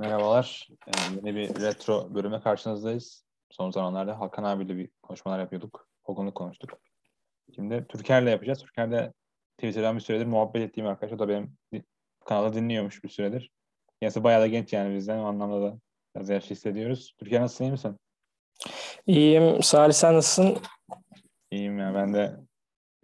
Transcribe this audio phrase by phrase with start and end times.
[0.00, 0.68] Merhabalar.
[0.86, 3.24] Ee, yeni bir retro bölüme karşınızdayız.
[3.50, 5.88] Son zamanlarda Hakan abiyle bir konuşmalar yapıyorduk.
[6.02, 6.78] Hogan'ı konuştuk.
[7.54, 8.62] Şimdi Türker'le yapacağız.
[8.62, 9.12] Türker'de
[9.58, 11.12] Twitter'dan bir süredir muhabbet ettiğim arkadaş.
[11.12, 11.56] O da benim
[12.24, 13.50] kanalda dinliyormuş bir süredir.
[14.00, 15.18] Kendisi bayağı da genç yani bizden.
[15.18, 15.78] O anlamda da
[16.16, 17.14] biraz yaşlı hissediyoruz.
[17.18, 17.96] Türker nasılsın, iyi misin?
[19.06, 19.62] İyiyim.
[19.62, 20.58] Salih sen nasılsın?
[21.50, 21.94] İyiyim ya.
[21.94, 22.36] Ben de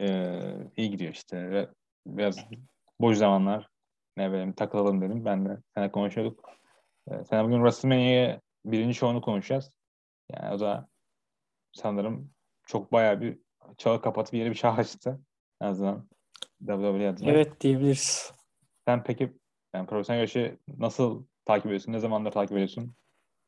[0.01, 0.41] e,
[0.77, 1.69] iyi gidiyor işte.
[2.07, 2.39] Biraz
[3.01, 3.69] boş zamanlar
[4.17, 5.25] ne bileyim takılalım dedim.
[5.25, 6.57] Ben de sana konuşuyorduk.
[7.07, 9.73] Sen bugün WrestleMania'ya birinci şovunu konuşacağız.
[10.33, 10.89] Yani o da
[11.73, 12.31] sanırım
[12.67, 13.39] çok bayağı bir
[13.79, 15.21] çağı kapatıp yeni bir çağ açtı.
[15.61, 16.09] En azından
[16.67, 17.31] WWE adına.
[17.31, 18.33] Evet diyebiliriz.
[18.89, 19.33] Sen peki
[19.75, 21.93] yani profesyonel yarışı nasıl takip ediyorsun?
[21.93, 22.95] Ne zamandır takip ediyorsun?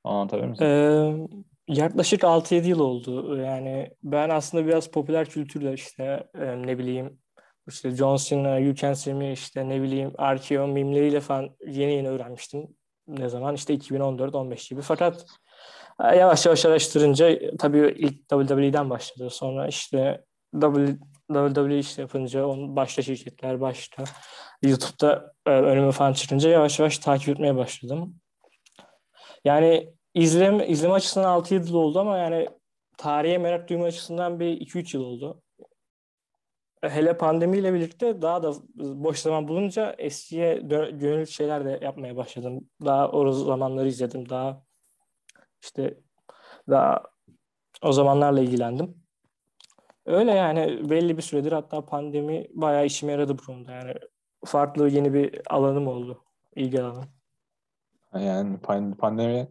[0.05, 0.65] Anlatabilir misin?
[0.65, 1.29] Ee,
[1.69, 3.37] yaklaşık 6-7 yıl oldu.
[3.37, 7.19] Yani ben aslında biraz popüler kültürle işte e, ne bileyim
[7.69, 12.09] işte John Cena, You Can See Me, işte ne bileyim RKO mimleriyle falan yeni yeni
[12.09, 12.69] öğrenmiştim.
[13.09, 13.55] Ne zaman?
[13.55, 14.83] İşte 2014-15 gibi.
[14.83, 15.27] Fakat
[16.05, 19.31] e, yavaş yavaş araştırınca tabii ilk WWE'den başladı.
[19.31, 24.05] Sonra işte WWE işte yapınca onun başta şirketler başta
[24.63, 28.15] YouTube'da e, önüme falan çıkınca yavaş yavaş takip etmeye başladım.
[29.45, 32.49] Yani izleme, izleme açısından 6 yıl oldu ama yani
[32.97, 35.43] tarihe merak duyma açısından bir 2-3 yıl oldu
[36.83, 40.55] hele pandemiyle birlikte daha da boş zaman bulunca eskiye
[40.93, 42.69] gönül şeyler de yapmaya başladım.
[42.85, 44.29] Daha o zamanları izledim.
[44.29, 44.63] Daha
[45.63, 45.99] işte
[46.69, 47.03] daha
[47.83, 48.95] o zamanlarla ilgilendim.
[50.07, 53.73] Öyle yani belli bir süredir hatta pandemi bayağı işime yaradı bu konuda.
[53.73, 53.95] Yani
[54.45, 56.25] farklı yeni bir alanım oldu.
[56.57, 57.05] ilgi alanım.
[58.15, 58.59] Yani
[58.99, 59.49] pandemi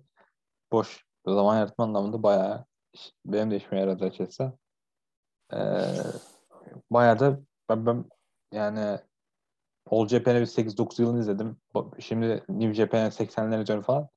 [0.71, 2.65] boş zaman yaratma anlamında bayağı
[3.25, 4.53] benim de işime yaradı açıkçası.
[5.53, 5.57] Ee,
[6.91, 8.05] bayağı da ben, ben
[8.51, 8.99] yani
[9.91, 11.57] All Japan'ı bir 8-9 yılını izledim.
[11.99, 14.09] Şimdi New Japan'ı 80'ler üzeri falan.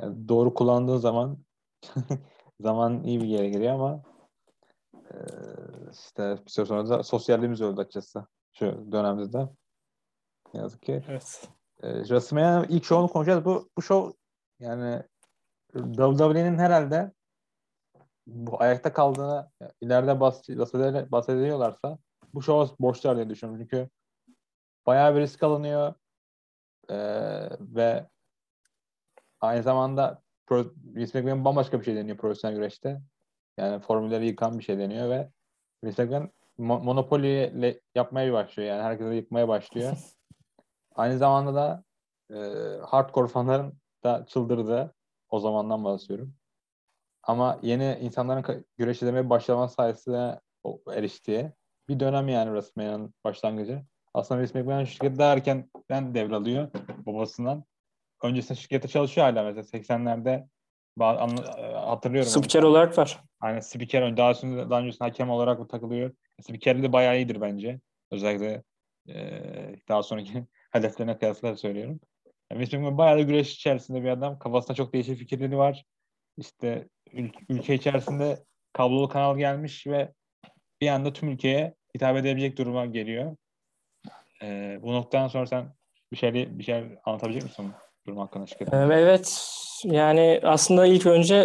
[0.00, 1.38] Yani doğru kullandığı zaman
[2.60, 4.02] zaman iyi bir yere geliyor ama
[4.94, 5.16] e,
[5.92, 9.48] işte bir süre sonra da sosyalliğimiz öldü açıkçası şu dönemde de.
[10.54, 11.04] Ne yazık ki.
[11.08, 11.48] Evet.
[11.82, 12.02] E,
[12.68, 13.44] ilk şovunu konuşacağız.
[13.44, 14.18] Bu, bu show
[14.60, 15.02] yani
[15.74, 17.12] WWE'nin herhalde
[18.26, 19.50] bu ayakta kaldığını
[19.80, 21.98] ileride bahsediyorlarsa bahsediyorlarsa
[22.34, 23.62] bu şova borçlar diye düşünüyorum.
[23.62, 23.88] Çünkü
[24.86, 25.94] bayağı bir risk alınıyor
[26.90, 26.96] ee,
[27.60, 28.06] ve
[29.40, 33.00] aynı zamanda pro, Vince McMahon bambaşka bir şey deniyor profesyonel güreşte.
[33.56, 35.30] Yani formülleri yıkan bir şey deniyor ve
[35.84, 38.68] Vince McMahon mo- monopoliyle yapmaya başlıyor.
[38.68, 39.96] Yani herkese yıkmaya başlıyor.
[40.94, 41.84] aynı zamanda da
[42.30, 42.36] e,
[42.86, 44.94] hardcore fanların da çıldırdı.
[45.30, 46.34] O zamandan bahsediyorum.
[47.26, 50.40] Ama yeni insanların güreş izlemeye başlama sayesinde
[50.92, 51.52] eriştiği
[51.88, 53.82] bir dönem yani WrestleMania'nın başlangıcı.
[54.14, 56.70] Aslında Vince McMahon şirketi daha erkenden devralıyor
[57.06, 57.64] babasından.
[58.22, 60.48] Öncesinde şirkette çalışıyor hala mesela 80'lerde
[61.74, 62.30] hatırlıyorum.
[62.30, 62.68] Spiker onu.
[62.70, 63.20] olarak var.
[63.40, 66.12] Aynen spiker daha sonra daha öncesinde hakem olarak takılıyor.
[66.40, 67.80] Spikerli de bayağı iyidir bence.
[68.10, 68.62] Özellikle
[69.08, 69.42] e,
[69.88, 72.00] daha sonraki hedeflerine kıyasla söylüyorum.
[72.50, 74.38] Yani Vince McMahon bayağı da güreş içerisinde bir adam.
[74.38, 75.84] Kafasında çok değişik fikirleri var.
[76.36, 80.12] İşte ül- ülke içerisinde kablolu kanal gelmiş ve
[80.80, 83.36] bir anda tüm ülkeye hitap edebilecek duruma geliyor.
[84.42, 85.74] Ee, bu noktadan sonra sen
[86.12, 87.72] bir şey bir şey anlatabilecek misin
[88.06, 88.76] durum hakkında şirketin?
[88.76, 89.52] Evet.
[89.84, 91.36] Yani aslında ilk önce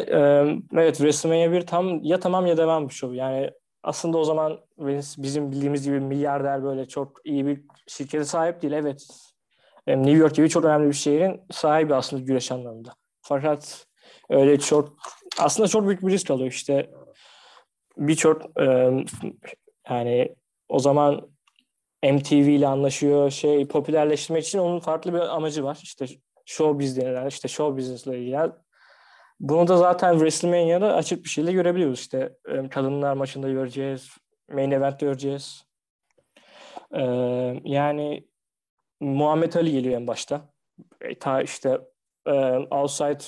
[0.73, 3.17] evet WrestleMania bir tam ya tamam ya devam bir show.
[3.17, 3.51] Yani
[3.83, 4.59] aslında o zaman
[5.17, 8.73] bizim bildiğimiz gibi milyarder böyle çok iyi bir şirkete sahip değil.
[8.73, 9.07] Evet.
[9.87, 12.93] New York gibi çok önemli bir şehrin sahibi aslında güreş anlamında.
[13.21, 13.87] Fakat
[14.31, 14.97] öyle çok
[15.39, 16.89] aslında çok büyük bir risk alıyor işte.
[17.97, 18.91] Birçok e,
[19.89, 20.35] yani
[20.69, 21.29] o zaman
[22.03, 25.79] MTV ile anlaşıyor şey popülerleştirmek için onun farklı bir amacı var.
[25.83, 26.05] İşte
[26.45, 28.51] show business'ler işte show business'la ilgili.
[29.39, 31.99] Bunu da zaten WrestleMania'da açık bir şekilde görebiliyoruz.
[31.99, 34.09] İşte e, kadınlar maçında göreceğiz
[34.53, 35.65] main event'te göreceğiz.
[36.93, 37.01] E,
[37.63, 38.27] yani
[38.99, 40.49] Muhammed Ali geliyor en başta.
[41.01, 41.81] E, ta işte
[42.71, 43.23] outside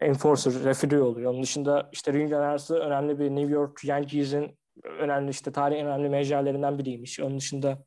[0.00, 1.32] enforcer, referee oluyor.
[1.32, 6.78] Onun dışında işte ring arası önemli bir New York Yankees'in önemli işte tarihin önemli menajerlerinden
[6.78, 7.20] biriymiş.
[7.20, 7.78] Onun dışında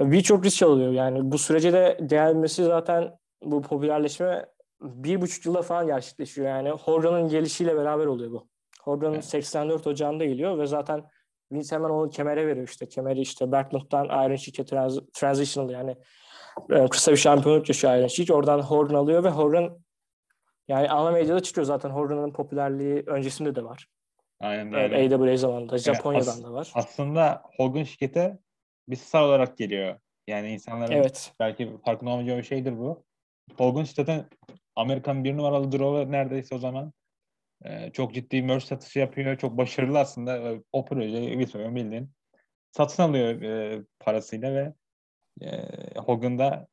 [0.00, 0.92] birçok risk alıyor.
[0.92, 4.46] Yani bu sürece de gelmesi zaten bu popülerleşme
[4.80, 6.48] bir buçuk yılda falan gerçekleşiyor.
[6.48, 8.48] Yani Hogan'ın gelişiyle beraber oluyor bu.
[8.82, 9.24] Hogan evet.
[9.24, 11.04] 84 Ocağı'nda geliyor ve zaten
[11.52, 12.88] Vince hemen onu kemere veriyor işte.
[12.88, 15.96] Kemeri işte Bertland'dan Iron Sheik'e trans- transitional yani
[16.90, 18.30] kısa bir şampiyonluk yaşıyor Iron Sheik.
[18.30, 19.78] Oradan Hogan alıyor ve Hogan
[20.68, 23.88] yani ana medyada çıkıyor zaten Hogan'ın popülerliği öncesinde de var.
[24.40, 25.14] Aynen öyle.
[25.14, 26.70] AWA zamanında, Japonya'dan yani as- da var.
[26.74, 28.38] Aslında Hogan şirkete
[28.88, 30.00] bir star olarak geliyor.
[30.26, 31.32] Yani insanların evet.
[31.40, 33.04] belki farkında olmayacağı bir şeydir bu.
[33.58, 34.28] Hogan zaten
[34.76, 36.92] Amerikan bir numaralı draw'ı neredeyse o zaman.
[37.64, 39.38] E, çok ciddi merch satışı yapıyor.
[39.38, 40.36] Çok başarılı aslında.
[40.36, 42.10] E, o projeyi Wilson bildiğin
[42.72, 44.74] satın alıyor e, parasıyla ve
[45.40, 46.68] e, Hogan da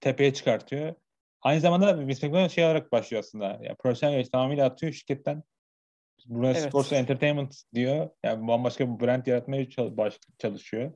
[0.00, 0.94] tepeye çıkartıyor.
[1.42, 3.44] Aynı zamanda Vince McMahon şey olarak başlıyor aslında.
[3.44, 5.42] Yani profesyonel tamamıyla atıyor şirketten.
[6.26, 6.62] Buna evet.
[6.62, 8.10] Sports Entertainment diyor.
[8.24, 9.66] Yani bambaşka bir brand yaratmaya
[10.38, 10.92] çalışıyor.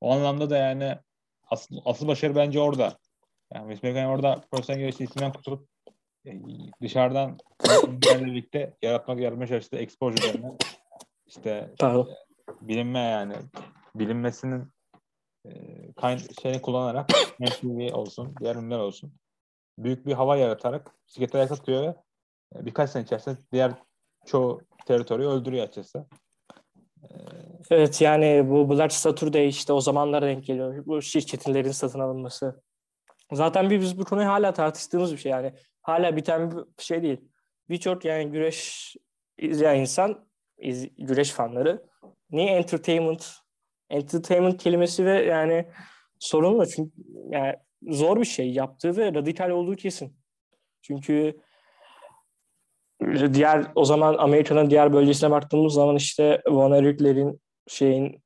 [0.00, 0.98] O anlamda da yani
[1.50, 2.98] asıl, asıl başarı bence orada.
[3.54, 5.68] Yani Vince McMahon orada profesyonel güreşçi isimden kurtulup
[6.26, 6.32] e,
[6.82, 7.38] dışarıdan
[8.04, 10.56] birlikte yaratmak yaratmaya çalıştı exposure'larını.
[11.26, 12.08] İşte Pardon.
[12.60, 13.34] bilinme yani
[13.94, 14.73] bilinmesinin
[15.46, 19.14] e, kayn şeyini kullanarak MTV olsun, diğer ürünler olsun.
[19.78, 21.94] Büyük bir hava yaratarak şirketler ayakta tutuyor ve
[22.56, 23.72] e, birkaç sene içerisinde diğer
[24.26, 26.06] çoğu teritoriyi öldürüyor açıkçası.
[27.70, 30.86] Evet yani bu Black Saturday işte o zamanlara denk geliyor.
[30.86, 32.62] Bu şirketlerin satın alınması.
[33.32, 35.54] Zaten biz bu konuyu hala tartıştığımız bir şey yani.
[35.82, 37.20] Hala biten bir şey değil.
[37.68, 38.96] Birçok yani güreş
[39.38, 40.28] izleyen insan,
[40.98, 41.86] güreş fanları
[42.30, 43.43] niye entertainment
[43.90, 45.68] entertainment kelimesi ve yani
[46.18, 46.92] sorunlu çünkü
[47.30, 50.16] yani zor bir şey yaptığı ve radikal olduğu kesin.
[50.82, 51.40] Çünkü
[53.32, 58.22] diğer o zaman Amerika'nın diğer bölgesine baktığımız zaman işte Von Erich'lerin şeyin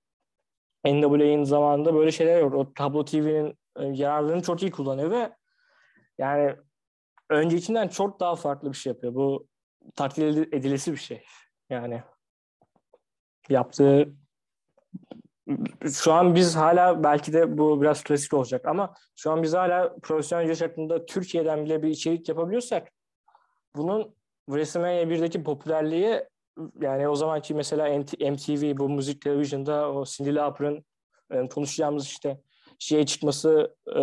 [0.85, 2.55] NWA'nin zamanında böyle şeyler yok.
[2.55, 5.33] O Tablo TV'nin e, yararlarını çok iyi kullanıyor ve
[6.19, 6.57] yani
[7.31, 9.15] öncekinden çok daha farklı bir şey yapıyor.
[9.15, 9.49] Bu
[9.97, 11.25] takdir edilesi bir şey.
[11.71, 12.03] Yani
[13.49, 14.15] yaptığı
[15.93, 19.97] şu an biz hala belki de bu biraz klasik olacak ama şu an biz hala
[20.03, 22.89] profesyonel yaş hakkında Türkiye'den bile bir içerik yapabiliyorsak
[23.77, 24.15] bunun
[24.47, 26.25] WrestleMania 1'deki popülerliği
[26.81, 27.99] yani o zamanki mesela
[28.31, 30.85] MTV bu müzik televizyonda o Cindy Lauper'ın
[31.31, 32.41] e, konuşacağımız işte
[32.79, 34.01] şeye çıkması e,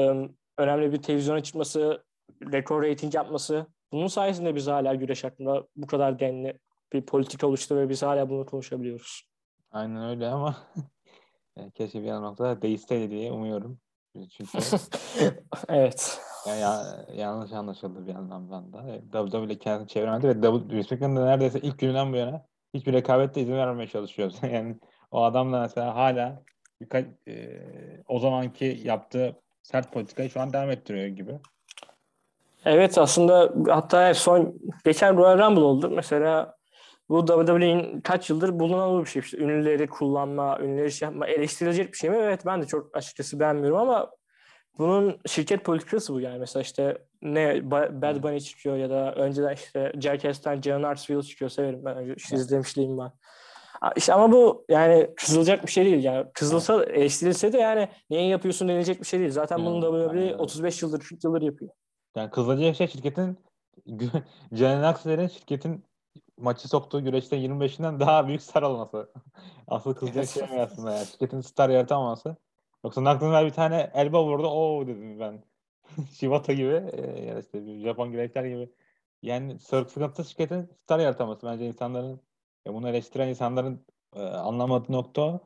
[0.58, 2.04] önemli bir televizyona çıkması
[2.52, 6.60] rekor rating yapması bunun sayesinde biz hala güreş hakkında bu kadar denli
[6.94, 9.30] bir politika oluştu ve biz hala bunu konuşabiliyoruz.
[9.72, 10.58] Aynen öyle ama
[11.74, 13.80] keşke bir noktada değişseydi diye umuyorum.
[14.30, 14.58] Çünkü
[15.70, 16.22] evet.
[16.48, 18.84] Yani ya, yanlış anlaşıldı bir anlamdan da.
[19.12, 23.54] WWE ile kendini çeviremedi ve WWE da neredeyse ilk günden bu yana hiçbir rekabette izin
[23.54, 24.32] vermemeye çalışıyor.
[24.52, 24.76] yani
[25.12, 26.44] o adam da mesela hala
[26.82, 27.62] birkaç e,
[28.08, 31.40] o zamanki yaptığı sert politikayı şu an devam ettiriyor gibi.
[32.66, 34.56] Evet aslında hatta son
[34.86, 35.90] geçen Royal Rumble oldu.
[35.90, 36.56] Mesela
[37.10, 39.20] bu WWE'nin kaç yıldır bulunan bir şey.
[39.20, 42.18] İşte ünlüleri kullanma, ünlüleri şey yapma, eleştirilecek bir şey mi?
[42.18, 44.12] Evet ben de çok açıkçası beğenmiyorum ama
[44.78, 46.40] bunun şirket politikası bu yani.
[46.40, 51.52] Mesela işte ne Bad Bunny çıkıyor ya da önceden işte Jackass'tan John Artsville çıkıyor.
[51.52, 52.14] Severim ben.
[52.16, 53.12] İşte izlemişliğim var.
[53.96, 56.04] İşte ama bu yani kızılacak bir şey değil.
[56.04, 59.32] Yani kızılsa eleştirilse de yani niye yapıyorsun denilecek bir şey değil.
[59.32, 59.66] Zaten hmm.
[59.66, 61.72] bunu WWE 35 yıldır 40 yıldır yapıyor.
[62.16, 63.38] Yani kızılacak şey şirketin
[64.52, 65.86] John Knox'lerin şirketin
[66.38, 69.12] maçı soktuğu güreşte 25'inden daha büyük star olması.
[69.68, 71.06] Asıl kızacak şey mi aslında yani.
[71.06, 72.36] Şirketin star yaratamaması.
[72.84, 74.48] Yoksa Naklınlar bir tane elba vurdu.
[74.48, 75.44] Oo dedim ben.
[76.12, 78.70] Shibata gibi e, ya işte Japon güreşler gibi.
[79.22, 82.22] Yani sıkıntı şirketin star yarataması bence insanların
[82.66, 83.86] ya bunu eleştiren insanların
[84.16, 85.40] e, anlamadığı nokta o.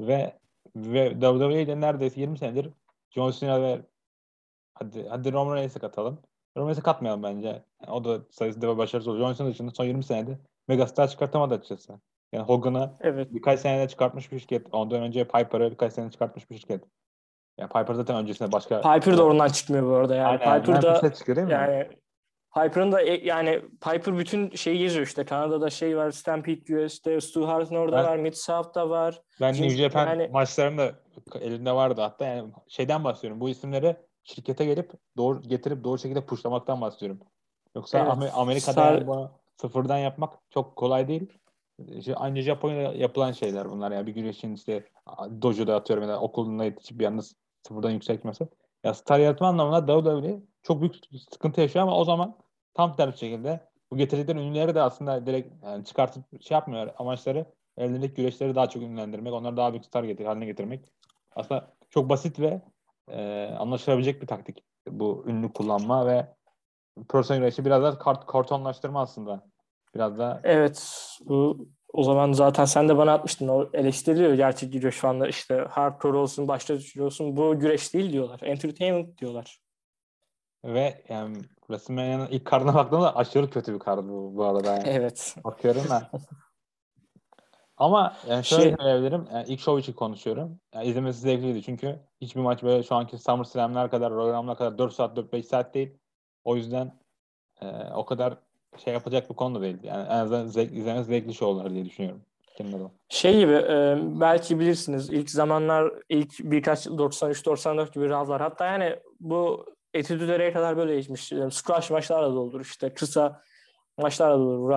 [0.00, 0.38] ve
[0.76, 2.70] ve WWE'de neredeyse 20 senedir
[3.10, 3.82] John Cena ve
[4.74, 6.22] hadi hadi Roman Reigns'e katalım.
[6.56, 7.48] Roman Reigns'e katmayalım bence.
[7.48, 9.18] Yani o da sayısında başarısız oldu.
[9.18, 10.38] John Cena dışında son 20 senede
[10.68, 12.00] megastar çıkartamadı açıkçası.
[12.32, 13.34] Yani Hogan'ı evet.
[13.34, 14.66] birkaç senede çıkartmış bir şirket.
[14.72, 16.84] Ondan önce Piper'ı birkaç senede çıkartmış bir şirket.
[17.58, 18.80] Yani Piper zaten öncesinde başka...
[18.80, 20.14] Piper da oradan çıkmıyor bu arada.
[20.14, 20.64] Yani Aynen.
[20.64, 21.52] Piper da çıkıyor değil mi?
[21.52, 21.88] Yani
[22.54, 25.24] Piper'ın da e, yani Piper bütün şeyi geziyor işte.
[25.24, 29.20] Kanada'da şey var, Stampede US'de, Stu Hart'ın orada ben, var, Mid South'da var.
[29.40, 30.92] Ben New Japan yani, maçlarında
[31.40, 32.26] elinde vardı hatta.
[32.26, 33.40] Yani şeyden bahsediyorum.
[33.40, 37.20] Bu isimleri şirkete gelip doğru getirip doğru şekilde pushlamaktan bahsediyorum.
[37.76, 39.06] Yoksa evet, Amerika'da Sar...
[39.06, 41.32] bunu sıfırdan yapmak çok kolay değil.
[41.88, 43.92] İşte aynı Japonya'da yapılan şeyler bunlar.
[43.92, 44.84] Yani bir güreşin işte
[45.42, 47.36] dojo'da atıyorum ya da okulunda yetişip bir yalnız
[47.66, 48.48] sıfırdan yükseltmesi.
[48.84, 50.94] Ya star yaratma anlamında WWE çok büyük
[51.32, 52.36] sıkıntı yaşıyor ama o zaman
[52.74, 56.94] tam tersi şekilde bu getirdikleri ünlüleri de aslında direkt yani çıkartıp şey yapmıyor.
[56.98, 60.92] Amaçları elindeki güreşleri daha çok ünlendirmek, onları daha büyük star getir, haline getirmek.
[61.36, 62.62] Aslında çok basit ve
[63.08, 66.34] e, anlaşılabilecek bir taktik bu ünlü kullanma ve
[67.08, 69.52] profesyonel güreşi biraz da kart, kartonlaştırma aslında.
[69.94, 71.08] Biraz da Evet.
[71.24, 73.48] Bu o zaman zaten sen de bana atmıştın.
[73.48, 75.30] O eleştiriliyor gerçek güreş fanları.
[75.30, 77.36] işte hardcore olsun, başta olsun.
[77.36, 78.40] Bu güreş değil diyorlar.
[78.42, 79.58] Entertainment diyorlar.
[80.64, 84.72] Ve yani WrestleMania'nın ilk kartına baktığımda aşırı kötü bir kart bu, bu arada.
[84.72, 84.84] Yani.
[84.86, 85.36] Evet.
[85.44, 86.02] Bakıyorum ben.
[87.82, 88.74] Ama yani şöyle şey...
[88.76, 89.28] söyleyebilirim.
[89.32, 90.60] Yani ilk show için konuşuyorum.
[90.74, 95.18] Yani izlemesi zevkliydi çünkü hiçbir maç böyle şu anki SummerSlam'ler kadar, programlar kadar 4 saat
[95.18, 95.98] 4-5 saat değil.
[96.44, 96.98] O yüzden
[97.62, 98.34] e, o kadar
[98.84, 99.78] şey yapacak bir konu da değil.
[99.82, 102.22] Yani en azından zevk, izlemesi zevkli şovlar diye düşünüyorum.
[103.08, 109.66] Şey gibi e, belki bilirsiniz ilk zamanlar ilk birkaç 93-94 gibi ravlar hatta yani bu
[109.94, 111.32] etüdülere kadar böyle geçmiş.
[111.32, 113.42] Yani squash maçlarla da olur işte kısa
[113.98, 114.70] maçlarla da olur.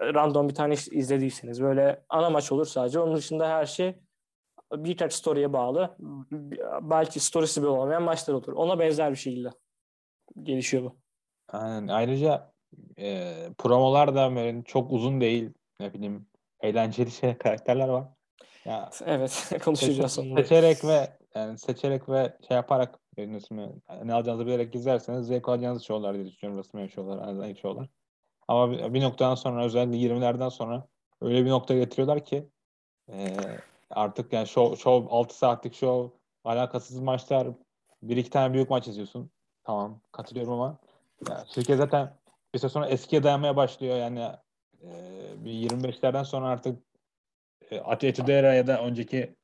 [0.00, 3.00] Random bir tane izlediyseniz böyle ana maç olur sadece.
[3.00, 3.94] Onun dışında her şey
[4.72, 5.96] birkaç story'e bağlı.
[6.82, 8.52] Belki story'si bile olmayan maçlar olur.
[8.52, 9.50] Ona benzer bir şekilde
[10.42, 10.96] gelişiyor bu.
[11.48, 11.88] Aynen.
[11.88, 12.52] Ayrıca
[12.98, 15.50] e, promolar da böyle çok uzun değil.
[15.80, 16.26] Ne bileyim
[16.60, 18.04] eğlenceli şey karakterler var.
[18.64, 20.42] Ya Evet konuşacağız onları.
[20.42, 23.72] seçerek ve yani seçerek ve şey yaparak ismi
[24.04, 26.58] ne alacağınızı bilerek izlerseniz zevk alacağınız şovlar diye düşünüyorum.
[26.58, 27.88] Resmi şovlar, ilk şovlar.
[28.52, 30.88] Ama bir, bir noktadan sonra özellikle 20'lerden sonra
[31.20, 32.48] öyle bir nokta getiriyorlar ki
[33.12, 33.36] e,
[33.90, 36.08] artık yani şov, şov 6 saatlik şov
[36.44, 37.48] alakasız maçlar
[38.02, 39.30] bir iki tane büyük maç izliyorsun.
[39.64, 40.78] Tamam katılıyorum ama
[41.28, 42.16] ya, şirket zaten
[42.54, 44.20] bir süre sonra eskiye dayanmaya başlıyor yani
[44.82, 44.90] e,
[45.44, 46.78] bir 25'lerden sonra artık
[47.70, 49.36] e, Atletidera ya da önceki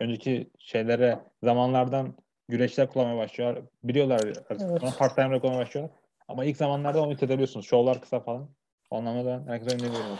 [0.00, 2.14] önceki şeylere zamanlardan
[2.48, 3.62] güreşler kullanmaya başlıyor.
[3.84, 4.60] Biliyorlar artık.
[4.60, 4.80] Evet.
[4.80, 5.88] Sonra part time kullanmaya başlıyor.
[6.28, 7.66] Ama ilk zamanlarda onu hissedebiliyorsunuz.
[7.66, 8.48] Şovlar kısa falan.
[8.90, 10.18] O anlamda da herkese öneriyorum.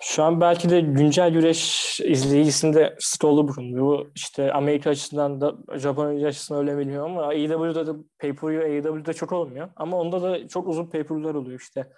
[0.00, 3.86] Şu an belki de güncel güreş izleyicisinde scroll'u bulunuyor.
[3.86, 9.32] Bu işte Amerika açısından da Japonya açısından öyle bilmiyorum ama AEW'da da pay-per-view AEW'da çok
[9.32, 9.68] olmuyor.
[9.76, 11.92] Ama onda da çok uzun pay-per-view'lar oluyor işte.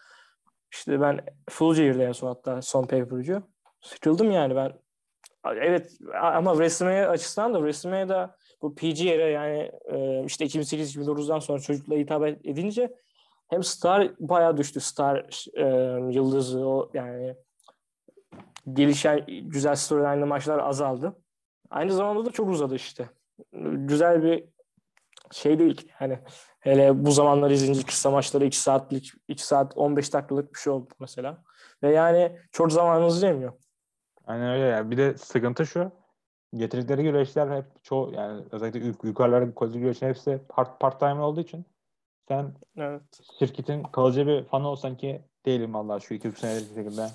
[0.72, 3.42] İşte ben Full en son hatta son pay-per-view.
[3.80, 4.72] Sıkıldım yani ben.
[5.44, 5.90] Evet
[6.22, 12.26] ama WrestleMania açısından da WrestleMania'da bu PG era yani e, işte 2008-2009'dan sonra çocuklara hitap
[12.26, 12.90] edince
[13.50, 14.80] hem Star bayağı düştü.
[14.80, 15.64] Star e,
[16.14, 17.36] yıldızı o yani
[18.72, 21.16] gelişen güzel storyline'lı maçlar azaldı.
[21.70, 23.10] Aynı zamanda da çok uzadı işte.
[23.62, 24.44] Güzel bir
[25.32, 25.92] şey değil.
[25.94, 26.18] Hani
[26.60, 30.88] hele bu zamanlar izleyince kısa maçları 2 saatlik 2 saat 15 dakikalık bir şey oldu
[31.00, 31.42] mesela.
[31.82, 33.52] Ve yani çok zamanınızı yemiyor.
[34.26, 34.90] Aynen öyle ya.
[34.90, 35.92] Bir de sıkıntı şu.
[36.54, 41.40] Getirdikleri güreşler hep çoğu yani özellikle yuk- yukarılarda koca güreşler hepsi part, part time olduğu
[41.40, 41.66] için
[42.30, 43.02] sen Evet.
[43.38, 47.06] şirketin kalıcı bir fanı olsan ki değilim vallahi şu 2-3 senedir bir şekilde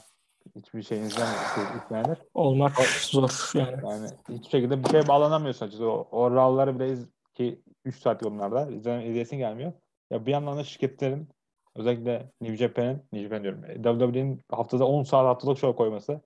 [0.56, 1.36] hiçbir şey izlemedim.
[1.36, 2.18] 2-3 senedir.
[2.34, 3.78] Olmak zor yani.
[3.84, 5.92] Yani hiçbir şekilde bir şeye bağlanamıyorsun açıkçası.
[5.92, 9.74] O, o ravları bile iz, ki 3 saat yollarda izleme, izleyesin gelmiyor.
[10.10, 11.30] Ya bir yandan da şirketlerin
[11.76, 16.22] özellikle New Japan'ın, New Japan diyorum, WWE'nin haftada 10 saat haftalık show koyması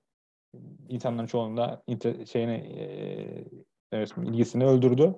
[0.90, 2.56] insanların çoğunda inter, şeyini
[3.92, 5.16] e, ilgisini öldürdü.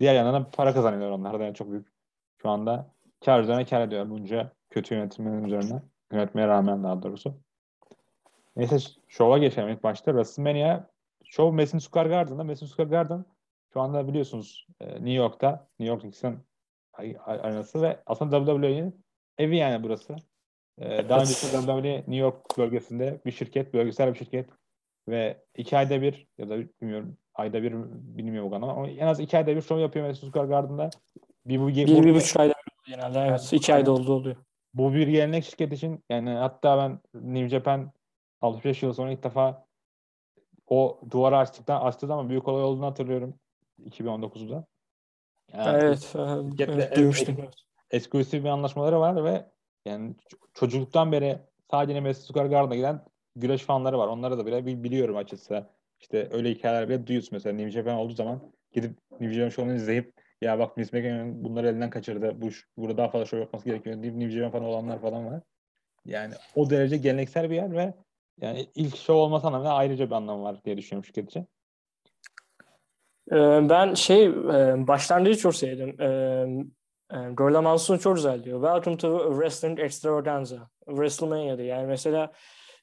[0.00, 1.94] Diğer yandan da para kazanıyorlar onlar da yani çok büyük.
[2.42, 2.93] Şu anda
[3.24, 5.82] kar üzerine kar ediyor bunca kötü yönetimlerin üzerine.
[6.12, 7.34] Yönetmeye rağmen daha doğrusu.
[8.56, 8.76] Neyse
[9.08, 10.10] şova geçelim ilk başta.
[10.10, 10.86] WrestleMania
[11.24, 12.44] Show Madison Square Garden'da.
[12.44, 13.24] Madison Square Garden
[13.72, 15.68] şu anda biliyorsunuz e, New York'ta.
[15.78, 16.38] New York Knicks'in
[17.26, 19.04] arenası ve aslında WWE'nin
[19.38, 20.16] evi yani burası.
[20.78, 21.44] E, daha Evet.
[21.44, 24.50] önce WWE New York bölgesinde bir şirket, bölgesel bir şirket
[25.08, 29.06] ve iki ayda bir ya da bilmiyorum ayda bir mi, bilmiyorum o kadar ama en
[29.06, 30.90] az iki ayda bir show yapıyor Madison Square Garden'da.
[31.46, 32.54] Bir, bu, Bir, bu- bir buçuk ayda
[32.86, 33.52] genelde evet.
[33.52, 34.36] iki ayda oldu oluyor.
[34.74, 37.92] bu bir gelenek şirket için yani hatta ben New Japan
[38.40, 39.66] 65 yıl sonra ilk defa
[40.66, 43.34] o duvarı açtıktan açtığı zaman büyük olay olduğunu hatırlıyorum
[43.84, 44.64] 2019'da.
[45.52, 46.12] Yani Evet.
[46.16, 47.36] e, evet, ev- duymuştum.
[47.90, 49.50] eksklusif bir anlaşmaları var ve
[49.84, 50.14] yani
[50.54, 51.38] çocukluktan beri
[51.70, 53.04] sadece Madison Square Garden'a giden
[53.36, 54.08] güreş fanları var.
[54.08, 55.66] Onları da bile bil- biliyorum açıkçası.
[56.00, 60.23] İşte öyle hikayeler bile duyuyorsun mesela New Japan olduğu zaman gidip New Japan şovunu izleyip
[60.44, 62.42] ya bak Vince McMahon bunları elinden kaçırdı.
[62.42, 65.40] Bu burada daha fazla şov yapması gerekiyor deyip New Japan fanı olanlar falan var.
[66.04, 67.94] Yani o derece geleneksel bir yer ve
[68.40, 71.48] yani ilk şov olması anlamında ayrıca bir anlamı var diye düşünüyorum şirket için.
[73.32, 74.30] Ee, Ben şey e,
[74.86, 76.00] başlangıcı çok sevdim.
[76.00, 76.46] Ee,
[77.12, 78.62] e, Gorilla Monsoon çok güzel diyor.
[78.62, 80.70] Welcome to Wrestling Extravaganza.
[80.86, 82.32] WrestleMania'da yani mesela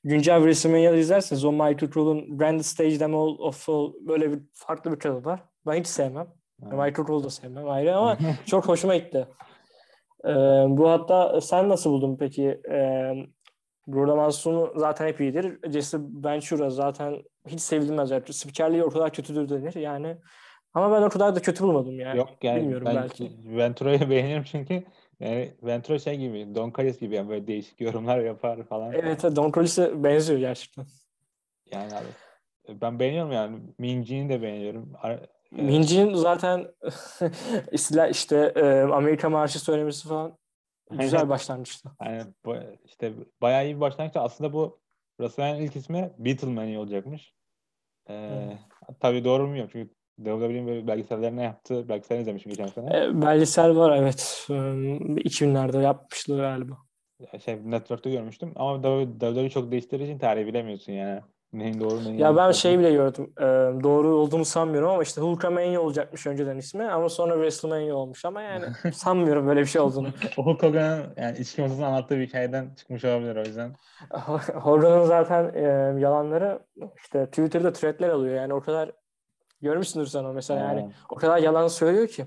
[0.04, 5.00] güncel WrestleMania'da izlerseniz o Michael Cole'un Branded Stage Demo of All böyle bir farklı bir
[5.00, 5.44] kalıp var.
[5.66, 6.41] Ben hiç sevmem.
[6.62, 9.28] Michael Cole'u da sevmem ayrı ama çok hoşuma gitti.
[10.26, 10.30] Ee,
[10.68, 12.62] bu hatta sen nasıl buldun peki?
[12.72, 13.14] Ee,
[13.88, 15.72] Gorilla Monsoon'u zaten hep iyidir.
[15.72, 18.12] Jesse Ventura zaten hiç sevilmez.
[18.12, 20.18] Yani spikerliği o kadar kötüdür denir yani.
[20.74, 22.18] Ama ben o kadar da kötü bulmadım yani.
[22.18, 23.32] Yok yani Bilmiyorum ben belki.
[23.46, 24.84] Ventura'yı beğenirim çünkü
[25.20, 28.94] yani Ventura şey gibi Don Callis gibi yani böyle değişik yorumlar yapar falan.
[28.94, 30.86] Evet, Don Collis'e benziyor gerçekten.
[31.72, 34.94] Yani abi, ben beğeniyorum yani Minji'ni de beğeniyorum.
[35.52, 36.68] Minji'nin zaten
[38.12, 40.38] işte e, Amerika Marşı söylemesi falan
[40.92, 41.30] güzel Aynen.
[41.30, 41.90] başlangıçtı.
[42.06, 42.56] Yani bu,
[42.86, 44.16] işte bayağı iyi bir başlangıç.
[44.16, 44.80] Aslında bu
[45.18, 47.34] WrestleMania'nın ilk ismi Beatlemania olacakmış.
[48.10, 48.58] Ee,
[49.00, 52.98] tabii doğru mu bilmiyorum çünkü WWE'nin böyle belgesellerine yaptığı belgesel izlemişim geçen sene.
[52.98, 54.48] E, belgesel var evet.
[54.50, 56.78] E, 2000'lerde yapmışlar galiba.
[57.46, 61.22] şey network'te görmüştüm ama WWE çok değiştirdiği için tarihi bilemiyorsun yani.
[61.54, 63.34] Neyin doğru neyin Ya ben şey bile gördüm.
[63.40, 63.44] E,
[63.84, 68.66] doğru olduğunu sanmıyorum ama işte Hulkamania olacakmış önceden ismi ama sonra WrestleMania olmuş ama yani
[68.94, 70.08] sanmıyorum böyle bir şey olduğunu.
[70.36, 73.76] Hulk Hogan'ın yani içki masasını anlattığı bir hikayeden çıkmış olabilir o yüzden.
[74.54, 75.62] Hogan'ın zaten e,
[76.02, 76.60] yalanları
[77.04, 78.92] işte Twitter'da threadler alıyor yani o kadar
[79.62, 82.26] görmüşsündür sen o mesela yani o kadar yalan söylüyor ki.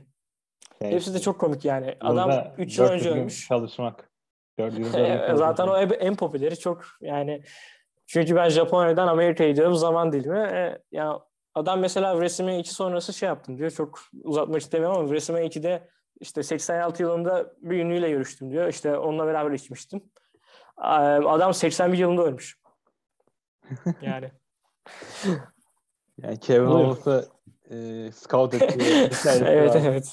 [0.83, 1.97] Şey, Hepsi de çok komik yani.
[2.03, 3.49] burada Adam 3 yıl 400 önce ölmüş.
[3.49, 4.11] Çalışmak.
[4.59, 7.43] 400 gün Zaten o en popüleri çok yani
[8.07, 10.39] çünkü ben Japonya'dan Amerika'ya gidiyorum zaman dilimi.
[10.39, 11.21] E, ya
[11.55, 13.71] adam mesela WrestleMania 2 sonrası şey yaptım diyor.
[13.71, 15.89] Çok uzatmak istemiyorum ama WrestleMania 2'de
[16.21, 18.69] işte 86 yılında bir ünlüyle görüştüm diyor.
[18.69, 20.03] İşte onunla beraber içmiştim.
[20.77, 22.59] Adam 81 yılında ölmüş.
[24.03, 24.33] Yani.
[26.23, 26.67] Yani Kevin.
[26.67, 27.29] Owens'ı
[27.71, 30.13] e, scout hikayesi evet evet.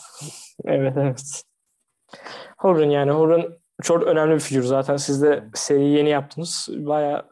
[0.66, 1.44] Evet evet.
[2.58, 4.98] Hogan yani Hogan çok önemli bir figür zaten.
[4.98, 6.68] Siz de seriyi yeni yaptınız.
[6.72, 7.30] Bayağı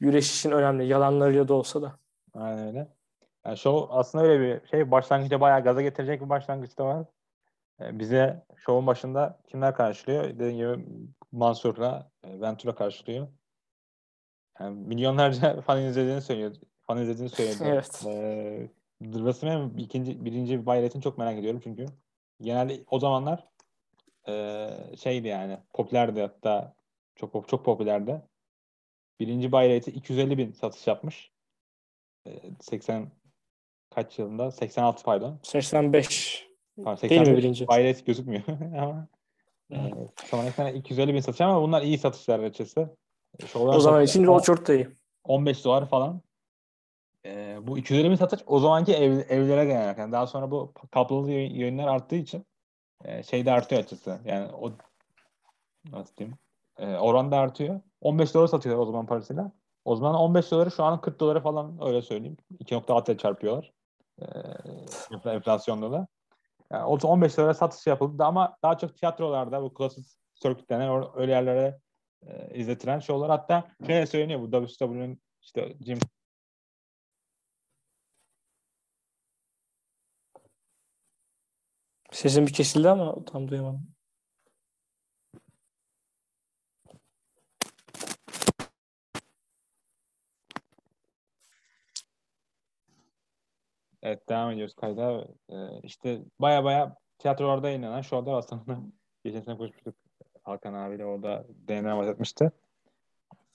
[0.00, 0.86] güreş için önemli.
[0.86, 1.98] Yalanlarıyla da olsa da.
[2.34, 2.88] Aynen öyle.
[3.46, 4.90] Yani show aslında öyle bir şey.
[4.90, 7.06] Başlangıçta bayağı gaza getirecek bir başlangıçta var.
[7.80, 10.24] E, bize show'un başında kimler karşılıyor?
[10.24, 10.86] Dediğim gibi
[11.32, 13.28] Mansur'la e, Ventura karşılıyor.
[14.60, 16.54] Yani milyonlarca fan izlediğini söylüyor.
[16.80, 17.64] Fan izlediğini söyledi.
[17.64, 18.02] Evet.
[18.06, 18.68] E,
[19.02, 21.86] WrestleMania ikinci, birinci bayretini çok merak ediyorum çünkü.
[22.40, 23.48] Genelde o zamanlar
[24.28, 26.74] e, şeydi yani popülerdi hatta
[27.16, 28.22] çok çok popülerdi.
[29.20, 31.30] Birinci bayreti 250 bin satış yapmış.
[32.26, 33.10] E, 80
[33.94, 34.50] kaç yılında?
[34.50, 35.38] 86 pardon.
[35.42, 36.48] 85.
[36.76, 37.68] Pardon, Değil mi 85 birinci?
[37.68, 38.42] Bayret gözükmüyor
[38.78, 39.08] ama
[39.72, 39.76] e,
[40.30, 42.96] sonraki 250 bin satış ama bunlar iyi satışlar açısı.
[43.38, 44.88] E, şovlar O zaman için o çok da iyi.
[45.24, 46.22] 15 dolar falan.
[47.26, 49.98] E, bu 250 bin satış o zamanki ev, evlere genel.
[49.98, 50.72] Yani daha sonra bu
[51.28, 52.46] yayın- yayınlar arttığı için
[53.04, 54.20] e, şey de artıyor açısı.
[54.24, 54.72] Yani o
[55.92, 56.38] nasıl diyeyim?
[56.80, 57.80] E, oran da artıyor.
[58.00, 59.52] 15 dolar satıyorlar o zaman parasıyla.
[59.84, 62.36] O zaman 15 doları şu an 40 dolara falan öyle söyleyeyim.
[62.58, 63.72] 2.6'ya çarpıyorlar.
[64.18, 64.24] E,
[65.10, 66.06] enfla- enflasyonda da.
[66.72, 71.32] Yani o 15 dolara satış yapıldı ama daha çok tiyatrolarda bu klasik circuit denen öyle
[71.32, 71.78] yerlere
[72.26, 73.30] e, izletilen şovlar.
[73.30, 75.98] Hatta şöyle söyleniyor bu WCW'nin işte Jim
[82.12, 83.99] Sesim bir kesildi ama tam duyamadım.
[94.02, 95.28] Evet devam ediyoruz kayda.
[95.48, 98.78] Ee, işte baya baya tiyatrolarda yayınlanan şovlar aslında
[99.24, 99.94] geçen sene konuşmuştuk
[100.42, 102.50] Hakan abiyle orada DNA bahsetmişti.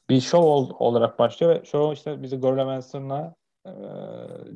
[0.10, 3.71] Bir şov ol- olarak başlıyor ve şov işte bizi Gorilla Manson'la e,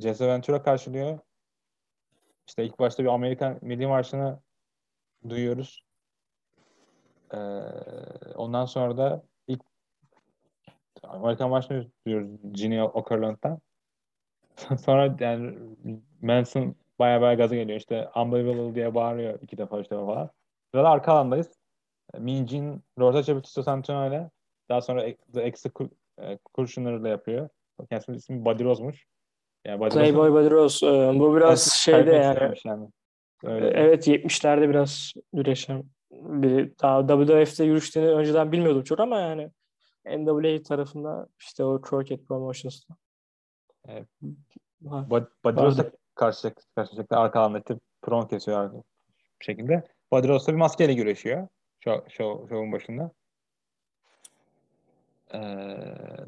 [0.02, 1.20] Jesse Ventura karşılıyor.
[2.48, 4.40] İşte ilk başta bir Amerikan Milli Marşı'nı
[5.30, 5.84] duyuyoruz.
[7.34, 7.38] Ee,
[8.36, 9.62] ondan sonra da ilk
[11.04, 13.60] Amerikan Marşı'nı duyuyoruz Ginny Okerlund'dan.
[14.86, 15.58] Sonra yani
[16.22, 17.80] Manson baya baya gaza geliyor.
[17.80, 20.30] İşte unbelievable diye bağırıyor iki defa üç defa falan.
[20.74, 21.50] Sırada arka alandayız.
[23.00, 24.32] Rorta Chapitito Santino ile
[24.70, 27.50] daha sonra The Executioner ile yapıyor.
[27.90, 29.06] Kendisinin ismi Buddy Rose'muş.
[29.66, 30.88] Yani Rose- Playboy Buddy Rose.
[30.88, 32.58] e, Bu biraz şeyde yani.
[32.66, 32.88] yani.
[33.44, 33.68] Öyle.
[33.68, 36.80] Evet 70'lerde biraz güreşen biri.
[36.82, 39.50] Daha WWF'de yürüyüştüğünü önceden bilmiyordum çok ama yani
[40.06, 42.96] NWA tarafında işte o Crockett Promotions'ta.
[44.82, 45.66] Buddy Vardı.
[45.66, 47.18] Rose'la karşılaşacak, karşılaşacaklar.
[47.18, 48.84] Arka alanda işte promo kesiyor
[49.40, 49.84] şekilde.
[50.14, 51.48] Da bir maskeyle güreşiyor.
[51.80, 53.12] Show, show, show'un başında.
[55.34, 55.40] Ee,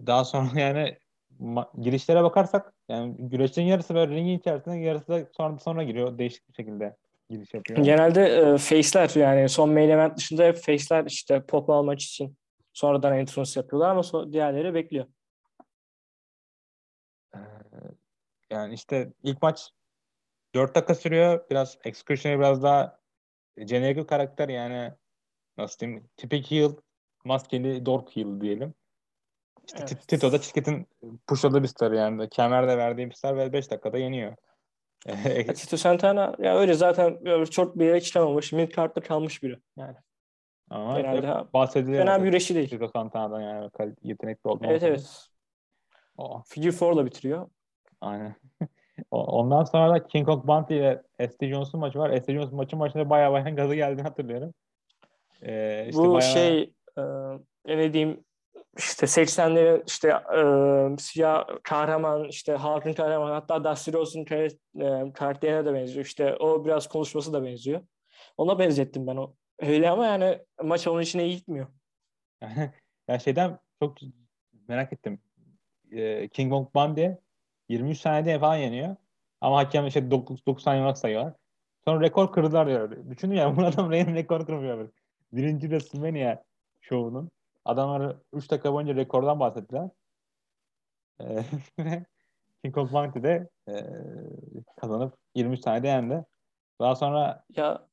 [0.07, 0.97] daha sonra yani
[1.41, 6.17] ma- girişlere bakarsak yani güreşlerin yarısı böyle ringin içerisinde yarısı da sonra sonra giriyor.
[6.17, 6.95] Değişik bir şekilde
[7.29, 7.79] giriş yapıyor.
[7.83, 12.37] Genelde e, face'ler yani son main event dışında hep face'ler işte pop almak için
[12.73, 15.05] sonradan entrance yapıyorlar ama so- diğerleri bekliyor.
[17.35, 17.39] Ee,
[18.51, 19.69] yani işte ilk maç
[20.55, 21.45] 4 dakika sürüyor.
[21.49, 22.99] Biraz Execution'a biraz daha
[23.57, 24.93] jenerik bir karakter yani
[25.57, 26.71] nasıl diyeyim tipik heel
[27.25, 28.73] maskeli dork heel diyelim.
[29.67, 29.89] İşte Evet.
[29.89, 30.87] Ti- Tito da şirketin
[31.27, 32.29] pushladığı bir star yani.
[32.29, 34.35] Kemer de verdiği bir star ve 5 dakikada yeniyor.
[35.55, 38.51] Tito Santana ya öyle zaten böyle çok bir yere çıkamamış.
[38.51, 39.59] Mid card'da kalmış biri.
[39.77, 39.95] Yani
[40.69, 41.97] Ama genelde bahsedilir.
[41.97, 42.69] fena bir güreşi değil.
[42.69, 43.69] Tito Santana'dan yani
[44.03, 44.71] yetenekli olduğunu.
[44.71, 45.27] Evet evet.
[46.17, 47.49] O, Figure 4'la bitiriyor.
[48.01, 48.35] Aynen.
[49.11, 51.49] Ondan sonra da King Kong Bunty ile S.T.
[51.49, 52.17] Johnson maçı var.
[52.17, 52.33] S.T.
[52.33, 54.53] Johnson maçın başında bayağı bayağı gazı geldiğini hatırlıyorum.
[55.41, 57.03] Ee, işte Bu bayağı- şey e,
[57.65, 58.23] ne diyeyim
[58.77, 64.25] işte 80'lerin işte e, siyah kahraman işte halkın kahraman hatta Dusty Rose'un
[64.81, 66.05] e, karakterine de benziyor.
[66.05, 67.81] İşte o biraz konuşması da benziyor.
[68.37, 69.33] Ona benzettim ben o.
[69.59, 71.67] Öyle ama yani maç onun içine iyi gitmiyor.
[73.07, 73.97] ya şeyden çok
[74.67, 75.19] merak ettim.
[75.91, 77.09] Ee, King Kong Bundy
[77.71, 78.95] 23 saniyede falan yeniyor.
[79.41, 81.33] Ama hakem işte 9, 9 saniye olarak sayıyorlar.
[81.85, 83.09] Sonra rekor kırdılar diyor.
[83.09, 84.89] Düşünün ya bu adam Rey'nin rekoru kırmıyor.
[85.33, 86.43] Birinci WrestleMania
[86.81, 87.31] şovunun.
[87.65, 89.89] Adamlar 3 dakika boyunca rekordan bahsettiler.
[91.21, 91.43] Ee,
[92.63, 93.73] King Kong Bundy de e,
[94.81, 96.25] kazanıp 23 saniyede yendi.
[96.79, 97.87] Daha sonra ya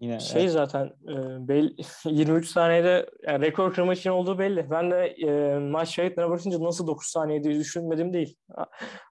[0.00, 0.52] yine şey evet.
[0.52, 4.70] zaten e, belli, 23 saniyede yani rekor kırmak için olduğu belli.
[4.70, 8.36] Ben de e, maç şahitlerine bakınca nasıl 9 saniyede düşünmedim değil.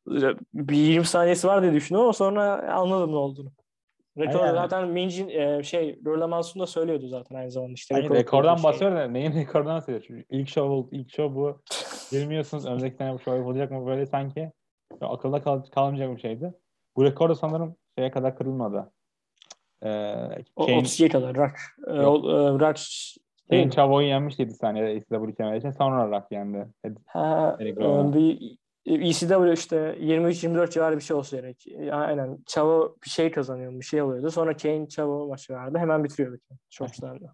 [0.53, 3.51] Bir 20 saniyesi var diye düşündüm ama sonra anladım ne olduğunu.
[4.17, 4.53] Rekor Aynen.
[4.53, 7.95] zaten Minjin e, şey Roland Mansun da söylüyordu zaten aynı zamanda işte.
[7.95, 8.63] Hani rekor rekordan şey.
[8.63, 10.03] bahsediyor da neyin rekordan bahsediyor?
[10.07, 11.61] Çünkü ilk show oldu, ilk show bu.
[12.11, 14.51] Bilmiyorsunuz önümüzdeki sene bu show yapılacak mı böyle sanki
[15.01, 16.53] akılda kal kalmayacak bir şeydi.
[16.95, 18.91] Bu rekor da sanırım şeye kadar kırılmadı.
[19.83, 19.87] Ee,
[20.57, 21.53] Kane, 32'ye kadar Rock.
[22.59, 22.79] Rock
[23.65, 23.71] mi?
[23.71, 26.67] Chavo'yu yenmiş 7 saniyede ECW kemer için sonra Rock yendi.
[27.05, 31.65] Ha, e, bir ECW işte 23-24 civarı bir şey olsa gerek.
[31.91, 32.37] Aynen.
[32.45, 34.31] Chavo bir şey kazanıyor, bir şey oluyordu.
[34.31, 35.77] Sonra Kane Chavo maçı vardı.
[35.77, 36.37] Hemen bitiriyordu.
[36.69, 37.29] Çok güzeldi.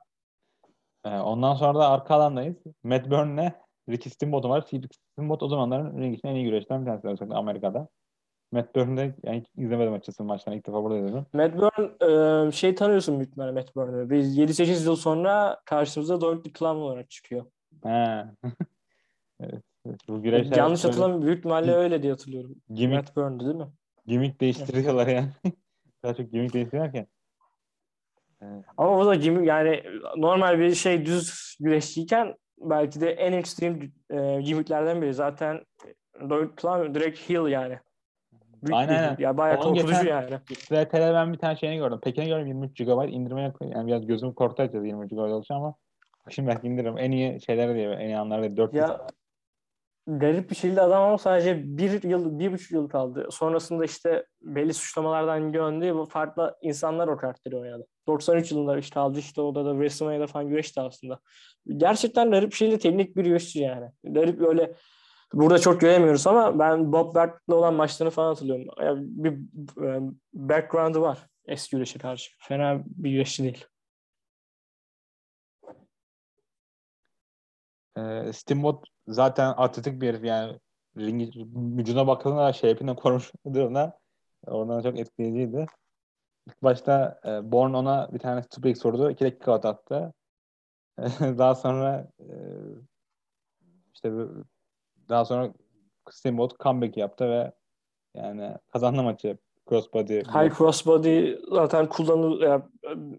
[1.06, 2.56] Ee, ondan sonra da arka alandayız.
[2.84, 3.52] Matt Burn'le
[3.90, 4.64] Ricky Steamboat var.
[4.64, 7.88] Ricky Steamboat o zamanların ring için en iyi güreşten bir tanesi Amerika'da.
[8.54, 11.26] Matt Burn'de yani izlemedim açıkçası maçlarını ilk defa burada izledim.
[11.34, 14.10] Matt Burn şey tanıyorsun büyük ihtimalle Matt Burn'u.
[14.10, 17.46] Biz 7-8 yıl sonra karşımıza Dolph Clown olarak çıkıyor.
[17.84, 18.26] He.
[19.40, 19.64] evet.
[20.08, 21.26] Bu güreşler Yanlış hatırlamıyorum.
[21.26, 22.56] Büyük ihtimalle öyle diye hatırlıyorum.
[22.74, 23.68] gimmick, Matt Burn'du değil mi?
[24.06, 25.30] gimmick değiştiriyorlar yani.
[26.04, 26.74] Daha çok gimmick.
[28.42, 28.66] Evet.
[28.78, 29.84] Ama o da gimmick yani
[30.18, 35.14] normal bir şey düz güreşçiyken belki de en ekstrem e, gimmicklerden biri.
[35.14, 35.66] Zaten
[36.30, 37.80] Dolph Clown direkt heel yani.
[38.64, 39.16] Büyük Aynen, aynen.
[39.20, 40.40] Ya bayağı Onun korkutucu geçen- yani.
[40.48, 42.00] ST'de ben bir tane şeyini gördüm.
[42.04, 45.76] Pekin'e gördüm 23 GB indirmeye yani biraz gözüm korktu açıkçası 23 GB olacak ama
[46.30, 46.98] şimdi belki indiririm.
[46.98, 49.08] En iyi şeyleri diye en iyi anları diye 4 Ya
[50.08, 53.28] garip bir şekilde adam ama sadece bir yıl, bir buçuk yıl kaldı.
[53.32, 55.96] Sonrasında işte belli suçlamalardan döndü.
[55.96, 57.88] Bu farklı insanlar o karakteri oynadı.
[58.08, 61.20] 93 yılında işte aldı işte o da da WrestleMania'da falan güreşti aslında.
[61.78, 63.92] Gerçekten garip bir şeyle teknik bir güreşçi yani.
[64.04, 64.74] Garip böyle
[65.34, 68.66] burada çok göremiyoruz ama ben Bob Bart'le olan maçlarını falan hatırlıyorum.
[68.82, 69.32] Yani bir
[69.86, 70.02] e,
[70.34, 72.32] background'ı var eski güreşe karşı.
[72.40, 73.66] Fena bir güreşçi değil.
[77.98, 80.60] Ee, Steamboat zaten atletik bir herif yani
[80.98, 81.32] ringin
[81.78, 84.00] vücuduna bakıldığında şefinden korumuş durumda.
[84.48, 85.66] Oradan çok etkileyiciydi.
[86.48, 89.12] İlk başta e, Born ona bir tane suplex sordu.
[89.12, 90.14] 2 dakika attı.
[91.20, 92.28] daha sonra e,
[93.94, 94.12] işte
[95.14, 95.54] daha sonra
[96.10, 97.52] Steamboat comeback yaptı ve
[98.16, 99.38] yani kazandı maçı.
[99.70, 100.20] Crossbody.
[100.20, 102.70] High crossbody zaten kullanıl ya,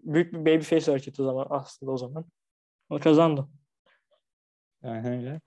[0.03, 2.25] büyük bir babyface hareketi zaman aslında o zaman.
[2.89, 3.47] O kazandı.
[4.83, 5.41] Yani öyle.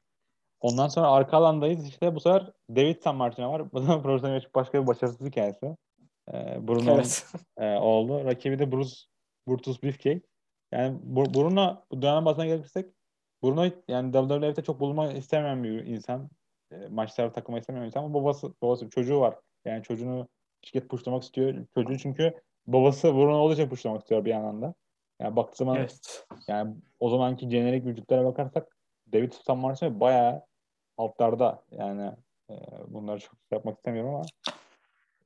[0.61, 1.89] Ondan sonra arka alandayız.
[1.89, 3.73] İşte bu sefer David San Martino var.
[3.73, 5.77] Bu da profesyonel başka bir başarısız hikayesi.
[6.33, 7.27] Ee, Bruno Evet.
[7.57, 8.25] e, oldu.
[8.25, 8.95] Rakibi de Bruce
[9.49, 10.23] Brutus Beefcake.
[10.73, 12.87] Yani Bruno bu dönem basına gelirsek
[13.43, 16.31] Bruno yani WWF'de çok bulunmak istemeyen bir insan.
[16.73, 19.37] E, maçlara bir insan ama babası, babası çocuğu var.
[19.65, 20.29] Yani çocuğunu
[20.63, 21.55] şirket puşlamak istiyor.
[21.75, 22.35] Çocuğu çünkü
[22.67, 24.75] babası Bruno için puşlamak istiyor bir yandan da.
[25.21, 26.27] Yani baktığı zaman evet.
[26.49, 28.77] yani o zamanki jenerik vücutlara bakarsak
[29.13, 30.43] David San Martino bayağı
[30.97, 31.63] altlarda.
[31.71, 32.13] Yani
[32.51, 32.55] e,
[32.89, 34.25] bunları çok yapmak istemiyorum ama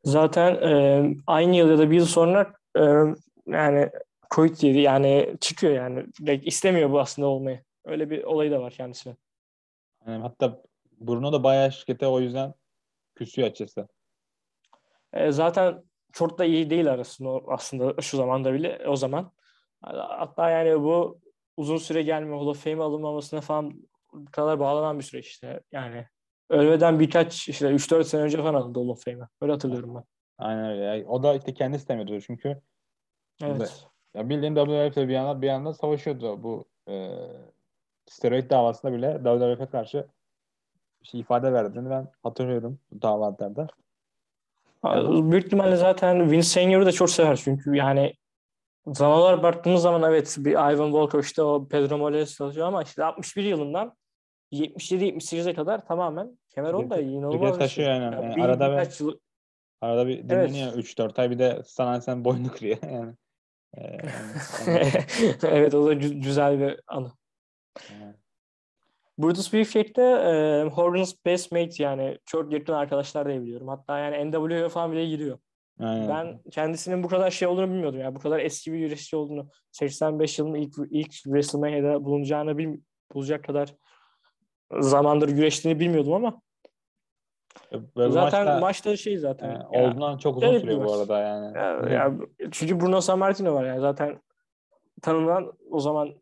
[0.05, 2.83] Zaten e, aynı yıl ya da bir yıl sonra e,
[3.46, 3.90] yani
[4.31, 6.07] Covid yedi yani çıkıyor yani.
[6.42, 7.62] İstemiyor bu aslında olmayı.
[7.85, 9.16] Öyle bir olayı da var kendisine.
[10.07, 10.62] yani hatta
[11.07, 12.55] Bruno da bayağı şirkete o yüzden
[13.15, 13.88] küsüyor açıkçası.
[15.12, 19.33] E, zaten çok da iyi değil arasında aslında şu zamanda bile o zaman.
[19.83, 21.21] Hatta yani bu
[21.57, 23.73] uzun süre gelme Hall of Fame alınmamasına falan
[24.33, 25.61] kadar bağlanan bir süreç işte.
[25.73, 26.07] Yani
[26.51, 29.29] ölmeden birkaç işte 3-4 sene önce falan alındı Hall of Fame'e.
[29.41, 30.05] Öyle hatırlıyorum ben.
[30.38, 30.83] Aynen öyle.
[30.83, 32.61] Yani o da işte kendi istemiyordu çünkü
[33.43, 33.87] Evet.
[34.15, 37.19] ya bildiğin WWF'de bir yandan bir yandan savaşıyordu bu e,
[38.07, 40.07] steroid davasında bile WWF'e karşı
[41.03, 43.67] şey ifade verdiğini ben hatırlıyorum davalarda.
[44.85, 48.15] Yani Büyük ihtimalle zaten Vince Senior'u da çok sever çünkü yani
[48.87, 53.05] zaman olarak baktığımız zaman evet bir Ivan Volkov işte o Pedro Morales çalışıyor ama işte
[53.05, 53.97] 61 yılından
[54.53, 57.97] 77-78'e kadar tamamen Cameron da inanılmaz bir taşıyor şey.
[57.97, 58.15] yani.
[58.15, 59.19] Ya Yani bir- arada birkaç yıl
[59.81, 63.15] Arada bir dinleniyor 3-4 ay bir de sana sen boynu kırıyor yani.
[63.75, 64.91] E, yani
[65.43, 67.12] evet o da gü- güzel bir anı.
[68.01, 68.15] yani.
[69.18, 73.68] Brutus Beefcake'de e, Hogan's best mate yani çok yakın arkadaşlar diye biliyorum.
[73.68, 75.38] Hatta yani NWA falan bile giriyor.
[75.81, 76.09] Aynen.
[76.09, 78.01] Ben kendisinin bu kadar şey olduğunu bilmiyordum.
[78.01, 82.81] Yani bu kadar eski bir güreşçi olduğunu 85 yılında ilk ilk WrestleMania'da bulunacağını bil,
[83.14, 83.75] bozacak kadar
[84.81, 86.42] zamandır güreştiğini bilmiyordum ama
[87.72, 89.51] bu zaten maçta, maçta şey zaten.
[89.51, 91.59] e, olduğundan çok uzun sürüyor bu arada yani.
[91.59, 92.12] ya, ya,
[92.51, 94.22] çünkü Bruno Sammartino var yani zaten
[95.03, 96.22] tanınan o zaman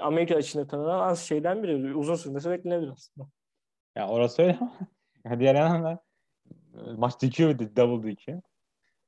[0.00, 1.94] Amerika içinde tanınan az şeyden biri.
[1.94, 3.28] Uzun sürmesi beklenebilir aslında.
[3.96, 4.58] Ya orası öyle
[5.24, 6.02] ama diğer yandan da
[6.74, 8.42] e, maç dikiyor double dikiyor.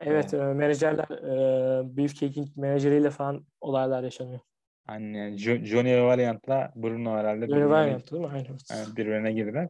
[0.00, 4.40] Evet, e, menajerler e, Beefcake'in menajeriyle falan olaylar yaşanıyor.
[4.88, 8.30] Yani Jo- Johnny Valiant'la Bruno herhalde var yaptı değil mi?
[8.32, 8.58] Aynen.
[8.70, 9.68] yani birbirine girdiler.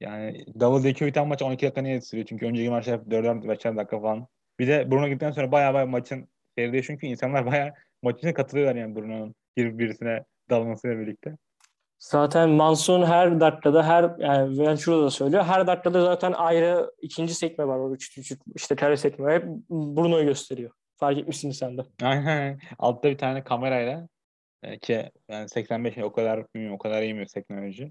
[0.00, 2.26] Yani double DQ biten maç 12 dakika niye sürüyor?
[2.26, 4.26] Çünkü önceki maçlar hep 4'er 5'er dakika falan.
[4.58, 7.72] Bir de Bruno gittikten sonra bayağı bayağı maçın seyri çünkü insanlar bayağı
[8.02, 11.36] maç içine katılıyorlar yani Bruno'nun birisine dalmasıyla birlikte.
[11.98, 15.44] Zaten Manson her dakikada her yani Ventura da söylüyor.
[15.44, 17.78] Her dakikada zaten ayrı ikinci sekme var.
[17.78, 19.32] O üç, üç, işte kare sekme.
[19.32, 20.70] Hep Bruno'yu gösteriyor.
[20.96, 21.82] Fark etmişsin sen de.
[22.02, 22.60] Aynen.
[22.78, 24.08] Altta bir tane kamerayla
[24.82, 27.90] ki yani 85 o kadar bilmiyorum, o kadar iyi mi teknoloji.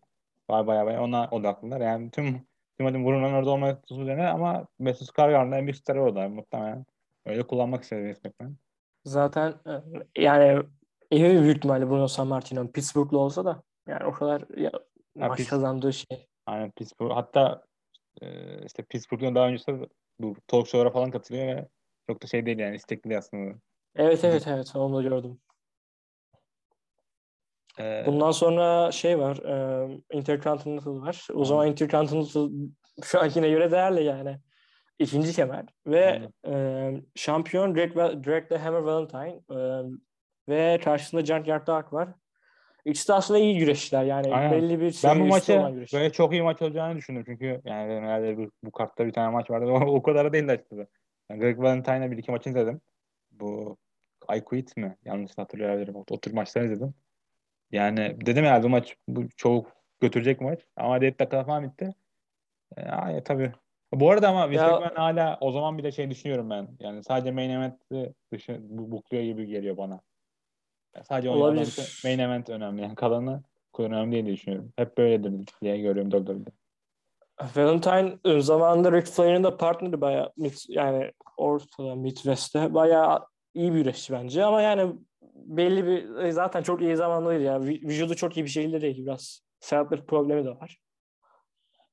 [0.49, 1.81] Var bayağı bayağı ona odaklılar.
[1.81, 6.15] Yani tüm tüm adım Bruno'nun orada olması üzerine ama Mesut Kargar'ın en büyük starı o
[6.15, 6.85] da muhtemelen.
[7.25, 8.57] Öyle kullanmak istedi McMahon.
[9.05, 10.63] Zaten e, yani
[11.11, 14.71] evi büyük ihtimalle Bruno Sammartino Pittsburgh'lu olsa da yani o kadar ya,
[15.15, 16.27] maç Pitts- kazandığı şey.
[16.45, 17.15] Aynen Pittsburgh.
[17.15, 17.63] Hatta
[18.21, 18.27] e,
[18.65, 19.79] işte Pittsburgh'dan daha öncesi
[20.19, 21.67] bu talk show'lara falan katılıyor ve
[22.09, 23.55] çok da şey değil yani istekli aslında.
[23.95, 25.39] Evet evet evet onu da gördüm.
[27.79, 29.37] E, Bundan sonra şey var.
[29.37, 31.27] E, Intercontinental var.
[31.33, 32.49] O zaman Intercontinental
[33.03, 34.39] şu ankine göre değerli yani.
[34.99, 35.65] İkinci kemer.
[35.87, 39.57] Ve e, şampiyon Drake, Drake the Hammer Valentine e,
[40.49, 42.09] ve karşısında Junkyard Dog var.
[42.85, 44.03] İkisi de aslında iyi güreşçiler.
[44.03, 44.51] Yani Aynen.
[44.51, 45.53] belli bir ben bu maçı
[45.93, 49.49] böyle çok iyi maç olacağını düşündüm çünkü yani herhalde bu, bu kartta bir tane maç
[49.49, 50.87] vardı o, kadar değil de açıkçası.
[51.29, 52.81] Yani Greg Valentine'la bir iki maçını izledim.
[53.31, 53.77] Bu
[54.35, 54.97] I Quit mi?
[55.05, 55.95] Yanlış hatırlayabilirim.
[55.95, 56.93] O, o tür maçları izledim.
[57.71, 60.59] Yani dedim herhalde bu maç bu çok götürecek maç.
[60.75, 61.95] Ama 7 dakika falan bitti.
[62.77, 63.51] E, ay, tabii.
[63.93, 66.67] Bu arada ama Vince McMahon hala o zaman bile şey düşünüyorum ben.
[66.79, 68.13] Yani sadece main event'i
[68.69, 70.01] bukluyor gibi geliyor bana.
[70.97, 72.01] Yani sadece Olabilir.
[72.03, 72.81] main event önemli.
[72.81, 73.43] Yani kalanı
[73.79, 74.73] önemli değil diye düşünüyorum.
[74.75, 75.31] Hep böyledir
[75.61, 76.49] diye görüyorum WWE'de.
[77.55, 80.31] Valentine e, zamanında Ric Flair'in de partneri bayağı
[80.67, 84.95] yani ortada Midwest'te bayağı iyi bir güreşçi bence ama yani
[85.35, 87.55] belli bir e, zaten çok iyi zamanlıydı ya.
[87.55, 89.41] Vü- Vücudu çok iyi bir şekilde değil biraz.
[89.59, 90.77] Sağlıklık problemi de var.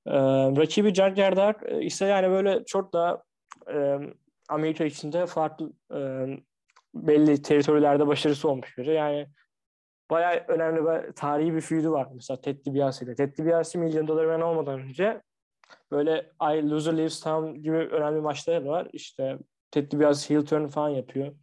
[0.07, 0.13] Ee,
[0.57, 3.23] rakibi Junkyard Dog e, ise yani böyle çok daha
[3.73, 3.99] e,
[4.49, 5.99] Amerika içinde farklı e,
[6.95, 8.95] belli teritorilerde başarısı olmuş biri.
[8.95, 9.27] Yani
[10.11, 12.09] bayağı önemli bir tarihi bir feud'ü var.
[12.15, 13.15] Mesela Ted DiBiase ile.
[13.15, 15.23] Ted DiBiase milyon dolar ben olmadan önce
[15.91, 18.89] böyle I Loser Leaves Town gibi önemli maçları var.
[18.93, 19.39] İşte
[19.71, 21.35] Ted DiBiase heel turn falan yapıyor.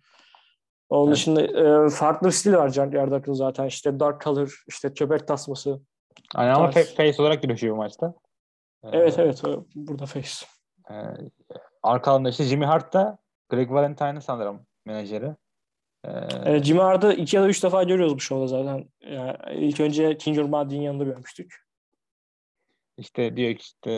[0.90, 1.16] Onun Evet.
[1.16, 1.42] dışında
[1.86, 3.66] e, farklı bir stil var Junkyard Dog'ın zaten.
[3.66, 5.80] İşte dark color, işte köpek tasması.
[6.38, 6.86] Yani ama Tarz.
[6.86, 8.14] fa- face olarak güreşiyor bu maçta.
[8.84, 9.44] Ee, Evet evet
[9.76, 10.46] burada face.
[10.90, 10.94] E,
[11.84, 13.18] arkalarında işte Jimmy Hart da
[13.50, 15.36] Greg Valentine'ın sanırım menajeri.
[16.06, 16.10] Ee,
[16.56, 18.90] E, Jimmy Hard'ı iki ya da üç defa görüyoruz bu şovda zaten.
[19.02, 21.66] Yani ilk önce King Urmadi'nin yanında görmüştük.
[22.98, 23.92] İşte diyor ki işte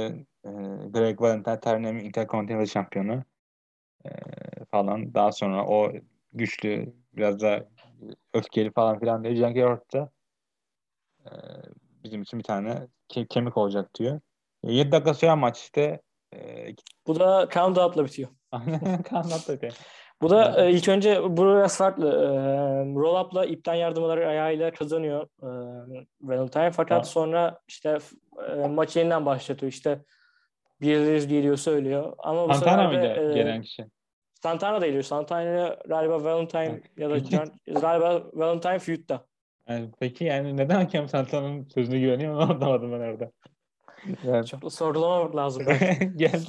[0.45, 0.49] e,
[0.89, 3.23] Greg Valentine tarihin Intercontinental şampiyonu
[4.05, 4.09] e,
[4.71, 5.13] falan.
[5.13, 5.91] Daha sonra o
[6.33, 7.69] güçlü biraz da
[8.33, 9.35] öfkeli falan filan diyor.
[9.35, 10.09] Junkyard Hart da
[11.25, 11.31] e,
[12.03, 14.19] bizim için bir tane ke- kemik olacak diyor.
[14.63, 16.01] 7 dakika süren maç işte
[16.33, 16.67] e,
[17.07, 18.29] Bu da count out'la bitiyor.
[18.51, 19.59] tane kanat da
[20.23, 22.07] Bu da e, ilk önce bu biraz farklı.
[22.07, 22.27] E,
[22.95, 25.47] roll up'la ipten yardımları ayağıyla kazanıyor e,
[26.21, 26.71] Valentine.
[26.71, 27.03] Fakat Ha.
[27.03, 27.97] sonra işte
[28.49, 29.71] e, maçı yeniden başlatıyor.
[29.71, 29.99] İşte
[30.81, 32.13] birileri geliyor söylüyor.
[32.17, 33.85] Ama bu Santana mıydı e, gelen kişi?
[34.43, 35.03] Santana da geliyor.
[35.03, 37.17] Santana galiba Valentine ya da
[37.79, 39.25] galiba Valentine feud'da.
[39.69, 43.31] Yani peki yani neden hakem Santana'nın sözüne güveniyor onu anlamadım ben orada.
[44.23, 45.65] Yani Çok da sorgulamamak lazım.
[46.15, 46.45] geldi,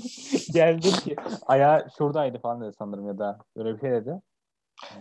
[0.52, 4.20] geldi ki ayağı şuradaydı falan dedi sanırım ya da öyle bir şey dedi.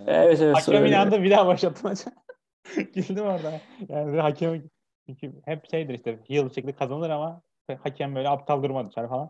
[0.07, 0.55] Ee, evet evet.
[0.55, 0.89] hakem öyle.
[0.89, 2.09] inandı bir daha başlattı maçı.
[2.75, 3.61] Güldüm orada.
[3.89, 4.63] Yani hakem
[5.05, 7.41] çünkü hep şeydir işte heel şekilde kazanır ama
[7.83, 9.29] hakem böyle aptal durmadı içeri falan.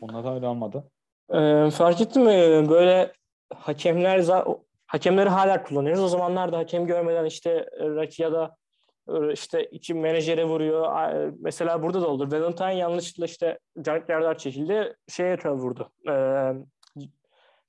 [0.00, 0.90] Ondan da öyle olmadı.
[1.30, 2.68] Ee, fark ettin mi?
[2.68, 3.12] Böyle
[3.54, 4.24] hakemler
[4.86, 6.02] hakemleri hala kullanıyoruz.
[6.02, 8.56] O zamanlarda hakem görmeden işte e, ya da
[9.32, 10.82] işte iki menajere vuruyor.
[10.92, 12.28] A- Mesela burada da oldu.
[12.32, 14.96] Valentine yanlışlıkla işte Junkyard'a çekildi.
[15.08, 15.92] Şeye vurdu.
[16.08, 16.52] Ee,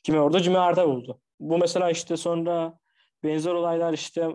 [0.03, 0.39] kime orada?
[0.39, 1.19] Jimmy Hard'a vurdu.
[1.39, 2.77] Bu mesela işte sonra
[3.23, 4.27] benzer olaylar işte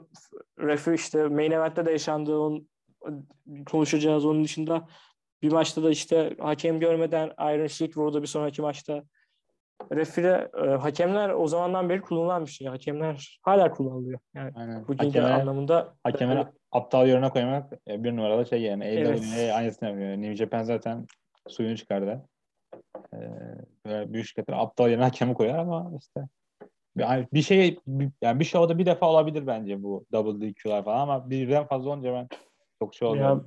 [0.59, 2.39] refi işte main event'te de yaşandı.
[2.39, 2.69] Onun,
[3.71, 4.25] konuşacağız.
[4.27, 4.87] Onun dışında
[5.43, 9.03] bir maçta da işte hakem görmeden Iron Sheik vurdu bir sonraki maçta.
[9.93, 12.67] refire e, hakemler o zamandan beri kullanılan bir şey.
[12.69, 14.21] Hakemler hala kullanılıyor.
[14.35, 14.83] Yani Aynen.
[14.89, 16.39] bugünkü Hakemler- anlamında Hakemleri
[16.73, 18.85] aptal yerine koymak e, bir numaralı şey yani.
[18.85, 19.21] Evet.
[19.21, 20.11] AWA aynısını yapıyor.
[20.11, 21.07] New Japan zaten
[21.49, 22.29] suyunu çıkardı.
[23.15, 23.19] Ee,
[23.87, 26.29] böyle büyük şirketler aptal yerine hakemi koyar ama işte
[26.97, 27.79] bir, bir şey
[28.23, 32.13] yani bir show'da bir defa olabilir bence bu double DQ'lar falan ama birden fazla olunca
[32.13, 32.29] ben
[32.79, 33.45] çok şey oluyor.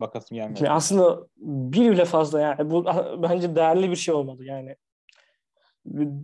[0.00, 0.56] Bakasım gelmiyor.
[0.56, 2.84] Şimdi aslında bir bile fazla yani bu
[3.22, 4.76] bence değerli bir şey olmadı yani.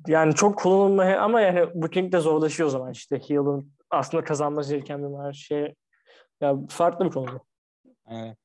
[0.06, 5.02] Yani çok kullanılmaya ama yani booking de zorlaşıyor o zaman işte Heel'ın aslında kazanması gereken
[5.02, 5.74] bir şey
[6.40, 7.40] ya farklı bir konu.
[8.08, 8.36] Evet.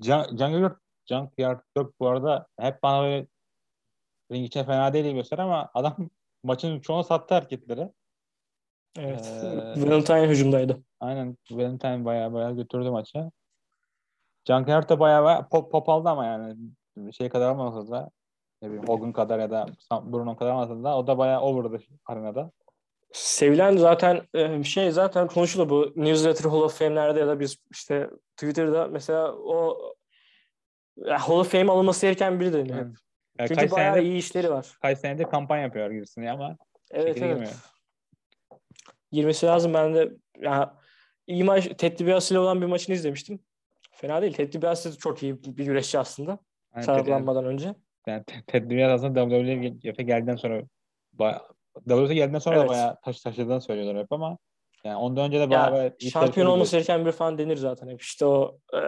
[0.00, 3.26] Can, Junkyard, Junkyard Dog bu arada hep bana böyle
[4.32, 5.96] ring içine fena değil göster ama adam
[6.42, 7.92] maçın çoğunu sattı hareketleri.
[8.98, 9.32] Evet.
[9.44, 10.82] Ee, Valentine hücumdaydı.
[11.00, 13.30] Aynen Valentine bayağı bayağı götürdü maçı.
[14.46, 16.56] Junkyard da bayağı, bayağı pop, pop aldı ama yani
[17.12, 18.10] şey kadar olmasa da
[18.62, 22.50] ne bileyim Hogan kadar ya da Bruno kadar olmasa da o da bayağı over'dı arenada.
[23.12, 28.10] Sevilen zaten e, şey zaten konuşulur bu Newsletter Hall of Fame'lerde ya da biz işte
[28.36, 29.78] Twitter'da mesela o
[30.96, 32.86] ya, Hall of Fame alınması gereken biri de Yani, hep.
[33.38, 34.66] yani Çünkü bayağı senedir, iyi işleri var.
[34.82, 36.56] kaç senedir kampanya yapıyor gibisin ama
[36.90, 37.16] Evet evet.
[37.18, 37.52] girmiyor.
[39.12, 39.74] Girmesi lazım.
[39.74, 40.78] Ben de ya
[41.26, 43.40] iyi maç Ted DiBiase ile olan bir maçını izlemiştim.
[43.92, 44.32] Fena değil.
[44.32, 46.38] Ted DiBiase de çok iyi bir güreşçi aslında.
[46.74, 47.74] yani, Sakatlanmadan önce.
[48.06, 50.62] yani Ted- Ted DiBiase aslında WWE'ye geldikten sonra
[51.74, 52.64] WWE'ye geldikten sonra Evet.
[52.64, 54.38] da bayağı taş taşıdığını söylüyorlar hep ama
[54.84, 58.02] yani ondan önce de bayağı, Ya, bayağı şampiyon olması gereken bir falan denir zaten hep.
[58.02, 58.78] İşte o e,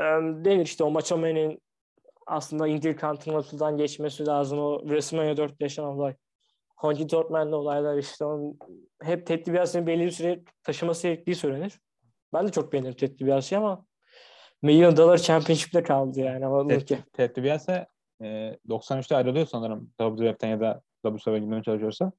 [0.44, 1.62] denir işte o Machoman'in
[2.26, 4.58] aslında Intercontinental'dan geçmesi lazım.
[4.58, 6.14] O WrestleMania 4'te yaşanan olay.
[6.76, 8.58] Honky Tonk Man'le olaylar işte onun,
[9.02, 11.80] hep Ted DiBiase'nin belli bir süre taşıması gerektiği söylenir.
[12.32, 13.86] Ben de çok beğenirim Ted DiBiase'yi ama
[14.62, 16.46] Million Dollar Championship'te kaldı yani.
[16.46, 16.98] Anladın Ted, ki.
[17.12, 17.86] Ted DiBiase
[18.20, 18.26] e,
[18.68, 22.12] 93'te ayrılıyor sanırım WWF'den ya da gitmeye çalışıyorsa.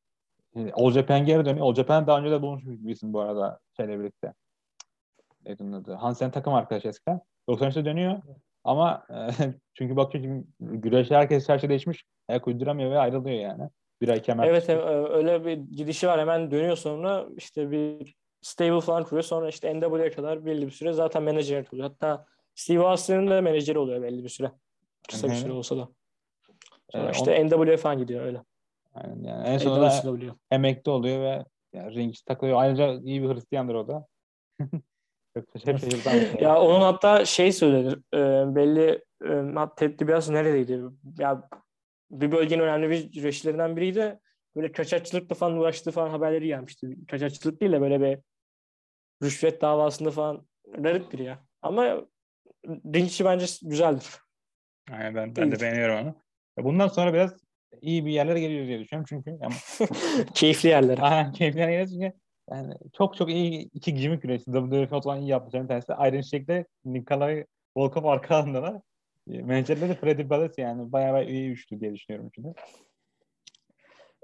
[0.55, 1.75] E, Japan geri dönüyor.
[1.75, 4.33] Japan daha önce de bulunmuş bir isim bu arada şeyle birlikte.
[5.45, 5.93] Neydi adı?
[5.93, 7.21] Hansen takım arkadaşı eskiden.
[7.49, 8.21] 93'te dönüyor.
[8.63, 9.15] Ama e,
[9.73, 12.05] çünkü bakıyor çünkü güreşte herkes her şey değişmiş.
[12.27, 13.69] Ayak uyduramıyor ve ayrılıyor yani.
[14.01, 14.47] Bir ay kemer.
[14.47, 16.19] Evet evet, öyle bir gidişi var.
[16.19, 19.23] Hemen dönüyor sonra işte bir stable falan kuruyor.
[19.23, 21.89] Sonra işte NWA'ya kadar belli bir süre zaten menajer oluyor.
[21.89, 24.51] Hatta Steve Austin'in de menajeri oluyor belli bir süre.
[25.09, 25.89] Kısa bir süre olsa da.
[26.91, 28.41] Sonra Ee, işte NWA'ya falan gidiyor öyle.
[28.95, 32.61] Aynen yani en sonunda emekli oluyor ve yani ring takılıyor.
[32.61, 34.07] Ayrıca iyi bir Hristiyandır o da.
[35.55, 36.41] Bir şey.
[36.41, 37.93] Ya onun hatta şey söylenir.
[38.13, 40.81] e, belli e, Ted DiBiase neredeydi?
[41.19, 41.49] Ya
[42.11, 44.19] bir bölgenin önemli bir güreşçilerinden biriydi.
[44.55, 46.97] Böyle kaçakçılıkla falan uğraştığı falan haberleri gelmişti.
[47.07, 48.19] Kaçakçılık değil de böyle bir
[49.23, 51.45] rüşvet davasında falan garip biri ya.
[51.61, 52.05] Ama
[52.93, 54.09] işi bence güzeldir.
[54.91, 56.15] Aynen ben, ben de beğeniyorum onu.
[56.65, 57.44] Bundan sonra biraz
[57.81, 59.37] iyi bir yerlere geliyoruz diye düşünüyorum çünkü.
[59.45, 59.55] Ama,
[60.33, 60.97] Keyifli yerler.
[61.01, 62.13] aynen keyifli yerlere çünkü
[62.51, 64.45] yani çok çok iyi iki gimmick güreşi.
[64.45, 65.63] WWF olan iyi yapmışlar.
[65.63, 67.45] Bir tanesi Iron Sheik'le Nikolay
[67.77, 68.81] Volkov arka alandalar.
[69.31, 72.53] E, Menajerleri de Freddy Ballas yani bayağı bayağı iyi üçlü diye düşünüyorum şimdi.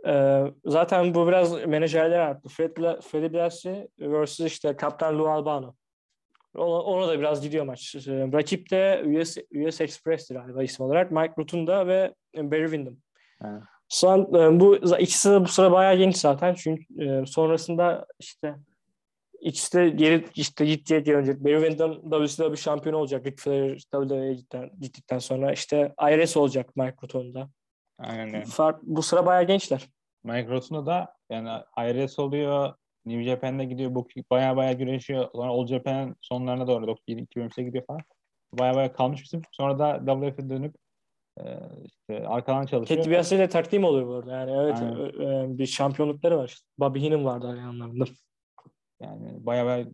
[0.08, 2.50] Ee, zaten bu biraz menajerler arttı.
[2.50, 4.40] Fred, Bla- Freddy Blassie vs.
[4.40, 5.76] işte Kaptan Lou Albano.
[6.56, 7.96] Ona, ona da biraz gidiyor maç.
[7.96, 9.38] Ee, rakip de US,
[9.68, 11.12] US Express'tir galiba isim olarak.
[11.12, 12.98] Mike Rotunda ve Barry Windham.
[13.46, 13.64] Evet.
[14.04, 16.54] An e, bu ikisi de bu sıra bayağı genç zaten.
[16.54, 18.56] Çünkü e, sonrasında işte
[19.42, 23.26] ikisi de geri işte gittiği geri önce Barry Windham WCW şampiyonu olacak.
[23.26, 24.34] Ric Flair WWE'ye
[24.80, 27.50] gittikten, sonra işte IRS olacak Mike Rotunda.
[28.00, 28.44] Aynen.
[28.44, 29.90] Fark, bu sıra bayağı gençler.
[30.24, 32.74] Mike Rotunda da yani IRS oluyor.
[33.06, 33.96] New Japan'da gidiyor.
[33.96, 35.30] Bu bayağı bayağı güreşiyor.
[35.32, 38.02] Sonra All Japan sonlarına doğru 2023'e gidiyor falan.
[38.54, 39.42] Bayağı bayağı kalmış bir isim.
[39.52, 40.76] Sonra da WWF'e dönüp
[41.86, 43.04] işte arkadan çalışıyor.
[43.04, 44.32] DiBiase ile takdim oluyor bu arada.
[44.32, 44.82] Yani evet
[45.20, 46.60] ö- bir şampiyonlukları var.
[46.80, 48.06] Bobby Heenan vardı yanlarında.
[49.02, 49.92] Yani bayağı bayağı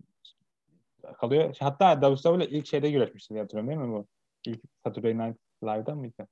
[1.18, 1.56] kalıyor.
[1.60, 4.08] Hatta WWE ilk şeyde güreşmişti diye hatırlıyorum değil mi bu?
[4.46, 6.28] İlk Saturday Night Live'da mıydı?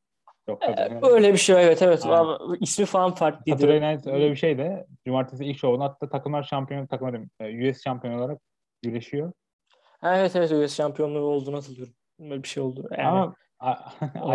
[0.48, 1.00] Yok tabii.
[1.02, 2.06] Öyle bir şey evet evet.
[2.06, 2.18] Aynen.
[2.18, 3.60] Ama ismi falan farklıydı.
[3.60, 4.86] Saturday Night öyle bir şeydi.
[5.06, 8.42] Cumartesi ilk şovunu hatta takımlar şampiyon, takımlar e, US şampiyon olarak
[8.82, 9.32] güreşiyor.
[10.04, 11.94] Evet evet US şampiyonluğu olduğunu hatırlıyorum.
[12.20, 12.90] Böyle bir şey oldu.
[12.92, 13.36] Yani, Ama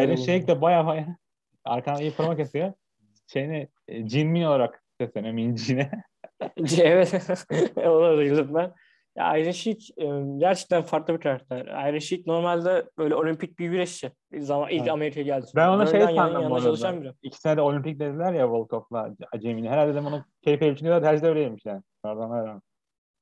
[0.03, 0.15] Iron.
[0.27, 1.17] Sheik de bayağı bayağı
[1.65, 2.73] arkadan iyi promo kesiyor.
[3.27, 5.91] Şeyini e, Jin Min olarak sesleniyor Min Jin'e.
[6.83, 7.15] evet.
[7.77, 8.73] Ona da güldüm ben.
[9.17, 10.07] Ya Iron Sheik e,
[10.37, 11.89] gerçekten farklı bir karakter.
[11.91, 14.13] Iron Sheik normalde böyle olimpik bir güreşçi.
[14.39, 14.91] Zaman ilk Evet.
[14.91, 15.47] Amerika'ya geldi.
[15.57, 17.15] Ben ona şey Böyle yan sandım bu arada.
[17.23, 19.69] İki sene de olimpik dediler ya Volkov'la Acemi'ni.
[19.69, 21.09] Herhalde dedim onu keyif için diyorlar.
[21.09, 21.83] Her şey de öyleymiş yani.
[22.03, 22.63] Pardon pardon.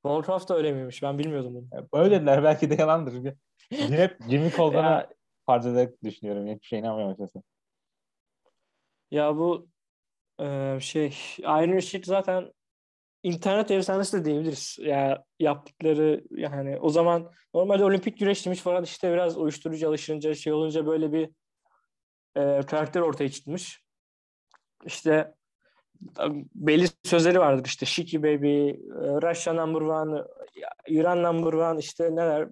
[0.05, 1.03] Volkov da öyle miymiş?
[1.03, 1.87] Ben bilmiyordum bunu.
[2.03, 2.43] Öyle dediler.
[2.43, 3.33] Belki de yalandır.
[3.69, 5.09] Hep Jimmy Colgan'ı Ya,
[5.49, 5.65] farz
[6.03, 6.47] düşünüyorum.
[6.47, 7.43] Hiçbir şey inanmıyorum açıkçası.
[9.11, 9.67] ya bu
[10.39, 12.51] Ee, şey Iron Sheik zaten
[13.23, 14.77] internet efsanesi de diyebiliriz.
[14.81, 20.33] Ya yani yaptıkları yani o zaman normalde olimpik güreş demiş falan işte biraz uyuşturucu alışınca
[20.35, 21.29] şey olunca böyle bir
[22.35, 23.83] e, karakter ortaya çıkmış.
[24.85, 25.33] İşte
[26.55, 28.69] belli sözleri vardır işte Shiki Baby,
[29.21, 30.23] Russia Number One,
[30.87, 32.49] İran Number One işte neler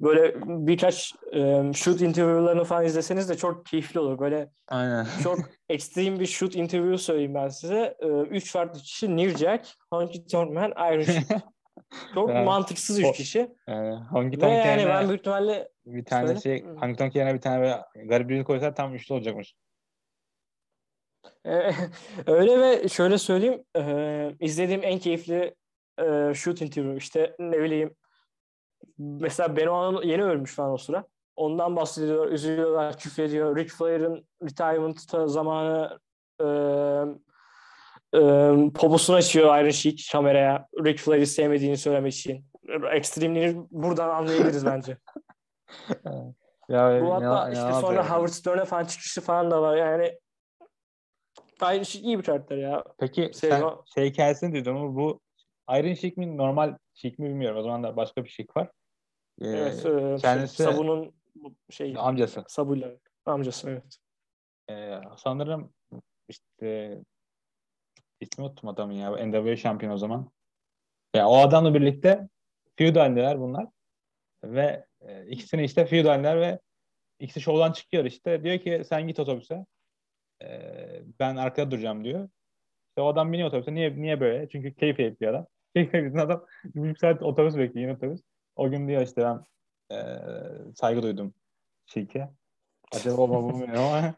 [0.00, 4.18] böyle birkaç e, shoot interview'larını falan izleseniz de çok keyifli olur.
[4.18, 5.06] Böyle Aynen.
[5.22, 5.38] çok
[5.68, 7.96] ekstrem bir shoot interview söyleyeyim ben size.
[8.00, 10.72] E, üç farklı kişi New Jack, Honky Tonk Man,
[11.04, 11.26] Sheik.
[12.14, 13.48] çok Yani mantıksız üç kişi.
[13.68, 16.40] Yani Honky Ve Tonk yani yerine ben büyük ihtimalle bir tane Söyle.
[16.40, 16.64] şey.
[16.64, 19.54] Honky Tonk yerine bir tane böyle garip birini koysa tam üçlü olacakmış.
[21.44, 21.70] e,
[22.26, 25.54] öyle ve şöyle söyleyeyim e, izlediğim en keyifli
[25.98, 27.94] e, shoot interview işte ne bileyim
[28.98, 31.04] mesela Benoit yeni ölmüş falan o sıra.
[31.36, 33.56] Ondan bahsediyor, üzülüyorlar, küfrediyor.
[33.56, 35.00] Ric Flair'ın retirement
[35.30, 35.98] zamanı
[36.40, 36.46] e,
[38.14, 38.20] e,
[38.74, 40.68] poposunu açıyor Iron Sheik kameraya.
[40.84, 42.44] Ric Flair'i sevmediğini söylemek için.
[42.92, 44.98] Ekstremliğini buradan anlayabiliriz bence.
[46.68, 48.08] Ya Bu hatta ne işte yapıyor sonra yani?
[48.08, 49.76] Howard Stern'e falan çıkışı falan da var.
[49.76, 50.18] Yani
[51.62, 52.84] Iron Sheik iyi bir karakter ya.
[52.98, 53.64] Peki Şey, sen
[53.94, 54.96] şey hikayesini duydun mu?
[54.96, 55.20] Bu
[55.70, 57.58] Iron Sheik mi normal Sheik mi bilmiyorum.
[57.58, 58.70] O zaman da başka bir Sheik var.
[59.40, 62.44] Ee, Evet, e, kendisi- şey, Sabu'nun bu şey amcası.
[62.48, 63.98] Sabu'yla amcası evet.
[64.70, 65.72] Ee, sanırım
[66.28, 66.98] işte
[68.20, 69.10] ismi unuttum adamın ya.
[69.26, 70.30] NWA şampiyon o zaman.
[71.14, 72.28] Ya o adamla birlikte
[72.78, 73.66] feud halindeler bunlar.
[74.44, 76.60] Ve e, ikisini işte feud halindeler ve
[77.20, 78.44] ikisi şovdan çıkıyor işte.
[78.44, 79.66] Diyor ki sen git otobüse.
[80.42, 82.28] Ee, ben arkada duracağım diyor.
[82.88, 83.74] İşte o adam biniyor otobüse.
[83.74, 84.48] Niye niye böyle?
[84.48, 85.46] Çünkü keyif yapıyor bir adam.
[85.76, 86.44] Keyif yapıyor adam.
[86.64, 88.20] Bir buçuk saat otobüs bekliyor yine otobüs.
[88.56, 89.44] O gün diyor işte ben
[89.96, 89.98] e,
[90.74, 91.34] saygı duydum
[91.86, 92.28] Şirke.
[92.92, 94.14] Acaba o mu bilmiyorum ama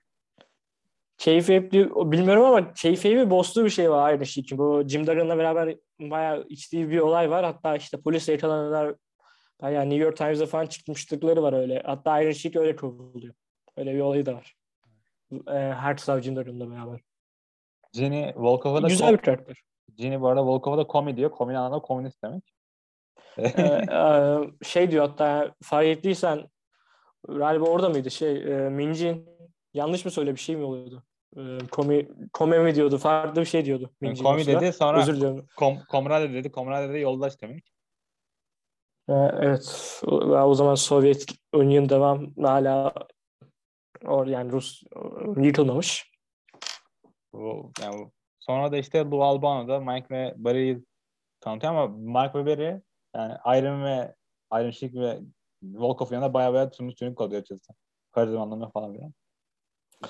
[1.19, 4.45] Keyfi hep diyor- bilmiyorum ama keyfi bir bozduğu bir şey var aynı şey.
[4.53, 7.45] Bu Jim Duggan'la beraber bayağı içtiği bir olay var.
[7.45, 8.95] Hatta işte polis yakalananlar
[9.63, 11.83] bayağı New York Times'da falan çıkmışlıkları var öyle.
[11.87, 13.35] Hatta Iron Sheik öyle kovuluyor.
[13.77, 14.57] Öyle bir olayı da var.
[15.33, 17.01] Ee, Herzog Jim Duggan'la beraber.
[17.93, 19.63] Jenny Volkov'a da Güzel bir karakter.
[19.99, 21.31] Jenny bu arada Volkov'a da komi diyor.
[21.31, 22.55] Komi anlamda komünist demek.
[23.39, 26.49] Ee, e, şey diyor hatta fark ettiysen
[27.29, 29.29] galiba orada mıydı şey e, Minjin
[29.75, 31.03] yanlış mı söyle bir şey mi oluyordu?
[31.37, 33.91] E, komi, kome mi diyordu farklı bir şey diyordu.
[34.01, 35.47] Minjin o komi dedi sonra Özür diliyorum.
[35.57, 36.53] kom, komrade dedi.
[36.53, 37.73] Komrade de yoldaş demek.
[39.09, 40.01] Ee, Evet.
[40.07, 42.95] O, o zaman Sovyet Union devam hala
[44.07, 44.83] or yani Rus
[45.37, 46.11] yıkılmamış.
[47.33, 48.18] Bu, yani bu-
[48.49, 50.85] Sonra da işte Lou Albano da Mike ve Barry'i
[51.41, 51.89] tanıtıyor ama
[52.23, 52.83] Mike ve Barry
[53.17, 54.15] yani Iron ve
[54.53, 55.21] Iron Sheik ve
[55.63, 57.73] Volkov yanında baya baya tümü tümü kalıyor açıkçası.
[58.13, 59.13] Karizma anlamında falan filan.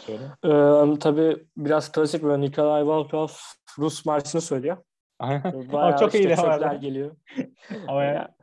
[0.07, 0.25] Şöyle.
[0.25, 3.29] Ee, tabii biraz klasik böyle Nikolay Volkov
[3.79, 4.77] Rus marşını söylüyor.
[5.19, 5.43] Aynen.
[5.73, 6.73] Bayağı Ama çok işte iyi de var.
[6.75, 7.17] geliyor.
[7.89, 8.35] Ama Ya,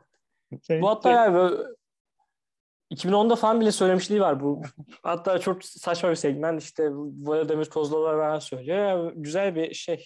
[0.66, 1.56] şey, Bu hatta yani böyle
[2.92, 4.62] 2010'da falan bile söylemişliği var bu.
[5.02, 9.12] Hatta çok saçma bir segment işte Vladimir Kozlov'a falan söylüyor.
[9.16, 10.04] Güzel bir şey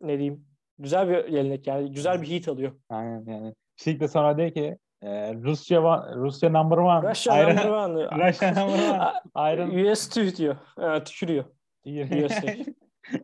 [0.00, 0.44] ne diyeyim.
[0.78, 1.92] Güzel bir gelenek yani.
[1.92, 2.72] Güzel bir hit alıyor.
[2.90, 3.54] Aynen yani.
[3.76, 5.82] Sheik de sonra diyor ki e, Rusya
[6.14, 7.10] Rusya number one.
[7.10, 8.02] Russia Iron- number one.
[8.28, 9.52] Russia number one.
[9.52, 10.56] Iron US two diyor.
[10.78, 11.44] Evet, tükürüyor.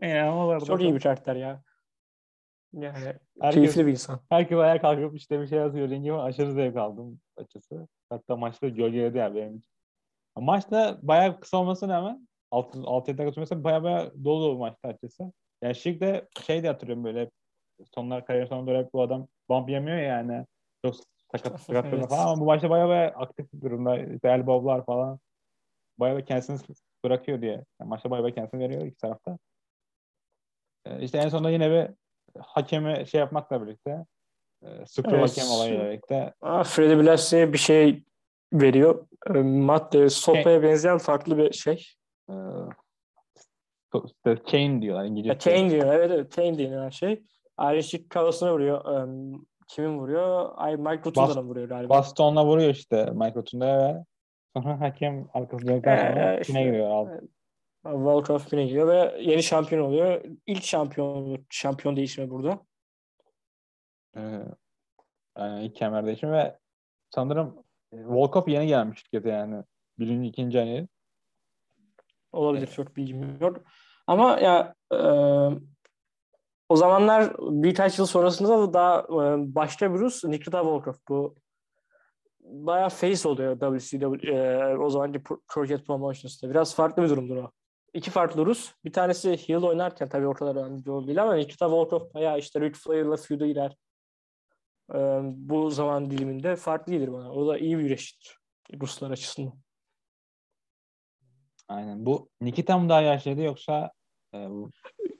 [0.03, 1.63] Ama var Çok da- iyi bir karakter ya.
[2.73, 4.21] Yani Herkes- keyifli bir insan.
[4.29, 5.89] Herkes ayağa kalkıp işte bir şey yazıyor.
[5.89, 7.89] Ringime aşırı zevk aldım açısı.
[8.11, 9.71] Hatta maçta gölgeledi yani benim için.
[10.37, 15.33] Maçta bayağı kısa olmasına rağmen 6 6 dakika sürmesi bayağı bayağı dolu dolu maçta açısı.
[15.62, 17.31] Yani Şik de şey de hatırlıyorum böyle
[17.95, 20.47] sonlar kariyer sonunda olarak bu adam bump yemiyor ya yani.
[20.85, 20.95] Çok
[21.33, 22.09] sakat sakat Evet.
[22.09, 23.99] falan ama bu maçta bayağı bayağı aktif bir durumda.
[23.99, 25.19] İşte elbow'lar falan.
[25.99, 26.59] Bayağı bayağı kendisini
[27.05, 27.64] bırakıyor diye.
[27.81, 29.39] Yani maçta bayağı bayağı kendisini veriyor iki tarafta.
[30.87, 31.95] Ee, işte en sonunda yine bir
[32.41, 34.05] hakemi şey yapmakla birlikte
[34.62, 35.30] e, screw Evet.
[35.30, 36.34] hakem olayıyla birlikte
[36.64, 38.05] Freddy Blassie bir şey
[38.53, 39.07] veriyor.
[39.34, 41.86] E, Madde, sopaya benzeyen farklı bir şey.
[42.30, 42.34] e,
[44.47, 45.39] chain diyorlar İngilizce.
[45.39, 45.95] Chain diyor.
[45.95, 46.32] Evet evet.
[46.32, 47.22] Chain denilen şey.
[47.82, 48.84] Sheik kafasına vuruyor.
[49.03, 49.07] E,
[49.68, 50.51] kimin vuruyor?
[50.57, 51.95] Ay Mike Rotunda'na vuruyor galiba.
[51.95, 54.05] Bastonla vuruyor işte Mike Rotunda ve
[54.57, 56.91] sonra hakem arkasından Ee, işte, giriyor.
[56.91, 57.22] aldı.
[57.89, 57.99] Evet.
[57.99, 60.24] Volkov güne giriyor ve yeni şampiyon oluyor.
[60.47, 62.61] İlk şampiyon şampiyon değişimi burada.
[64.16, 64.20] Ee,
[65.39, 66.59] yani ilk kemer değişimi ve
[67.11, 69.64] sanırım e, Volkov yeni gelmiş şirkete yani.
[69.99, 70.89] Birinci, ikinci ayı.
[72.32, 73.57] Olabilir çok bilgim yok.
[74.07, 74.99] Ama ya e,
[76.68, 80.95] o zamanlar birkaç yıl sonrasında da daha e, başka bir Rus Nikita Volkov.
[81.09, 81.34] Bu
[82.41, 85.22] bayağı face oluyor WCW e, o zamanki
[85.55, 86.51] Crockett Promotions'ta.
[86.51, 87.51] Biraz farklı bir durumdur o.
[87.95, 88.72] iki farklı Rus.
[88.84, 92.78] Bir tanesi heel oynarken tabii o kadar önemli değil ama Nikita Volkov bayağı işte Ric
[92.78, 93.76] Flair'la feud'a girer.
[94.95, 97.32] Ee, bu zaman diliminde farklı gelir bana.
[97.32, 98.39] O da iyi bir güreşçidir
[98.80, 99.53] Ruslar açısından.
[101.68, 102.07] Aynen.
[102.07, 103.93] Bu Nikita mı daha yaşlıydı yoksa
[104.34, 104.49] e,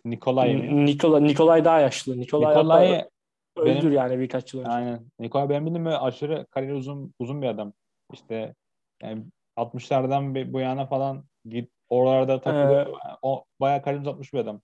[0.05, 0.87] Nikolay mı?
[0.87, 2.21] Nikolay, Nikolay daha yaşlı.
[2.21, 3.09] Nikolay, Nikolay
[3.57, 4.71] öldür benim, yani birkaç yıl önce.
[4.71, 5.07] Aynen.
[5.19, 7.73] Nikolay benim bildiğim aşırı kariyer uzun uzun bir adam.
[8.13, 8.55] İşte
[9.03, 9.25] yani
[9.57, 12.87] 60'lardan bu yana falan git oralarda takılıyor.
[12.87, 14.61] Ee, o bayağı kariyer uzatmış bir adam.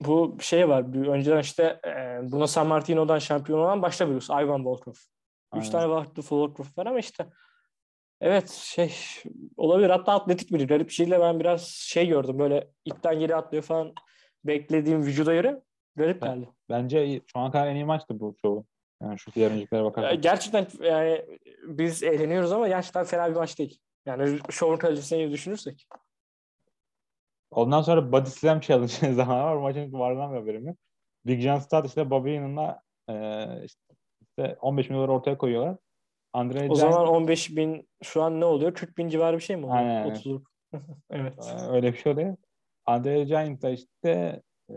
[0.00, 0.92] Bu şey var.
[0.92, 4.30] Bir, önceden işte e, buna San Martino'dan şampiyon olan başta Rus.
[4.30, 4.92] Ivan Volkov.
[5.56, 7.26] Üç tane farklı Volkov var ama işte
[8.20, 8.92] Evet şey
[9.56, 9.90] olabilir.
[9.90, 10.66] Hatta atletik biri.
[10.66, 12.38] Garip bir şeyle ben biraz şey gördüm.
[12.38, 13.94] Böyle ipten geri atlıyor falan.
[14.44, 15.62] Beklediğim vücuda göre
[15.96, 16.48] garip geldi.
[16.68, 18.66] Bence şu an kadar en iyi maçtı bu çoğu.
[19.02, 20.22] Yani şu diğer öncekilere bakarsak.
[20.22, 21.26] Gerçekten yani
[21.62, 23.78] biz eğleniyoruz ama gerçekten fena bir maç değil.
[24.06, 25.86] Yani şovun kalitesini düşünürsek.
[27.50, 29.56] Ondan sonra Body Slam Challenge zaman var.
[29.56, 30.76] Maçın varından bir haberim yok.
[31.26, 35.76] Big John Studd işte Bobby Heenan'la e, işte 15 milyon ortaya koyuyorlar.
[36.32, 36.76] Andre o Giant...
[36.76, 38.74] zaman 15 bin şu an ne oluyor?
[38.74, 39.78] 40 bin civarı bir şey mi oluyor?
[39.78, 40.08] Aynen.
[40.08, 40.42] 30'luk.
[41.10, 41.34] evet.
[41.58, 42.36] Ee, öyle bir şey oluyor.
[42.86, 44.74] Andre Giant da işte e,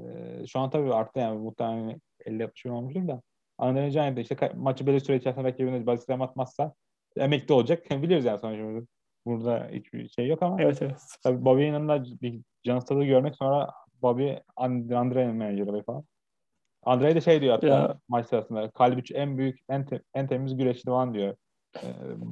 [0.47, 3.21] şu an tabii arttı yani muhtemelen 50-60 bin olmuştur da.
[3.57, 6.73] Andre Giant da işte maçı belli süre içerisinde rakibine basitlerim atmazsa
[7.17, 7.89] emekli olacak.
[7.91, 8.87] Biliyoruz yani sonuçta
[9.25, 10.61] burada hiçbir şey yok ama.
[10.61, 11.01] Evet evet.
[11.23, 13.71] Tabii Bobby'nin yanında bir Johnston'ı görmek sonra
[14.01, 16.03] Bobby Andre'nin menajeri falan.
[16.83, 17.97] Andre de şey diyor hatta ya.
[18.07, 21.35] maç sırasında kalbi en büyük en, te, en temiz güreşçi falan diyor.
[21.83, 21.87] Ee,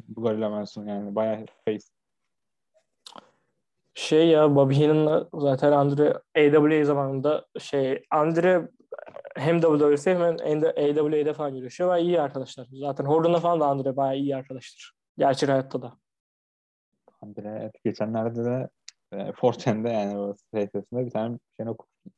[0.08, 1.86] bu Gorilla Manson yani bayağı face.
[3.94, 8.70] Şey ya Bobby Heenan'la zaten Andre AWA zamanında şey Andre
[9.36, 10.24] hem WWF'de hem
[10.98, 12.68] AWA'de falan görüşüyor ve iyi arkadaşlar.
[12.72, 14.94] Zaten Horton'da falan da Andre bayağı iyi arkadaştır.
[15.18, 16.01] Gerçek hayatta da.
[17.22, 18.70] Andre evet, geçenlerde de
[19.12, 22.12] e, Forten'de yani o sitesinde bir tane şey okumuştum.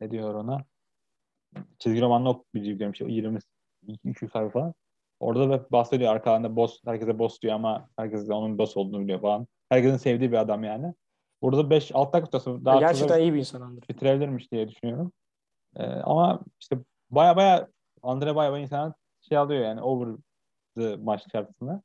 [0.00, 0.64] Ne diyor ona?
[1.78, 3.38] Çizgi romanla okuyabileceğim şey 20
[4.04, 4.74] 200 sayfa.
[5.20, 9.20] Orada da bahsediyor arkalarında boss, herkese boss diyor ama herkes de onun boss olduğunu biliyor
[9.20, 9.46] falan.
[9.68, 10.94] Herkesin sevdiği bir adam yani.
[11.42, 13.80] Burada 5-6 dakika tutası daha Gerçekten iyi bir insan Andre.
[13.88, 15.12] Bitirebilirmiş diye düşünüyorum.
[15.76, 16.78] Ee, ama işte
[17.10, 17.68] baya baya
[18.02, 18.94] Andre baya baya insan
[19.28, 20.16] şey alıyor yani over
[20.76, 21.80] the maç içerisinde.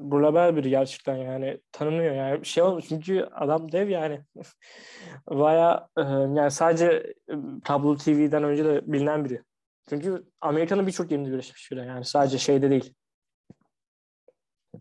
[0.00, 4.20] Global biri gerçekten yani tanınıyor yani şey olmuş çünkü adam dev yani
[5.30, 7.14] baya e, yani sadece
[7.64, 9.42] Tablo TV'den önce de bilinen biri.
[9.88, 12.94] Çünkü Amerika'nın birçok yerinde güreşmiş bile yani sadece şeyde değil.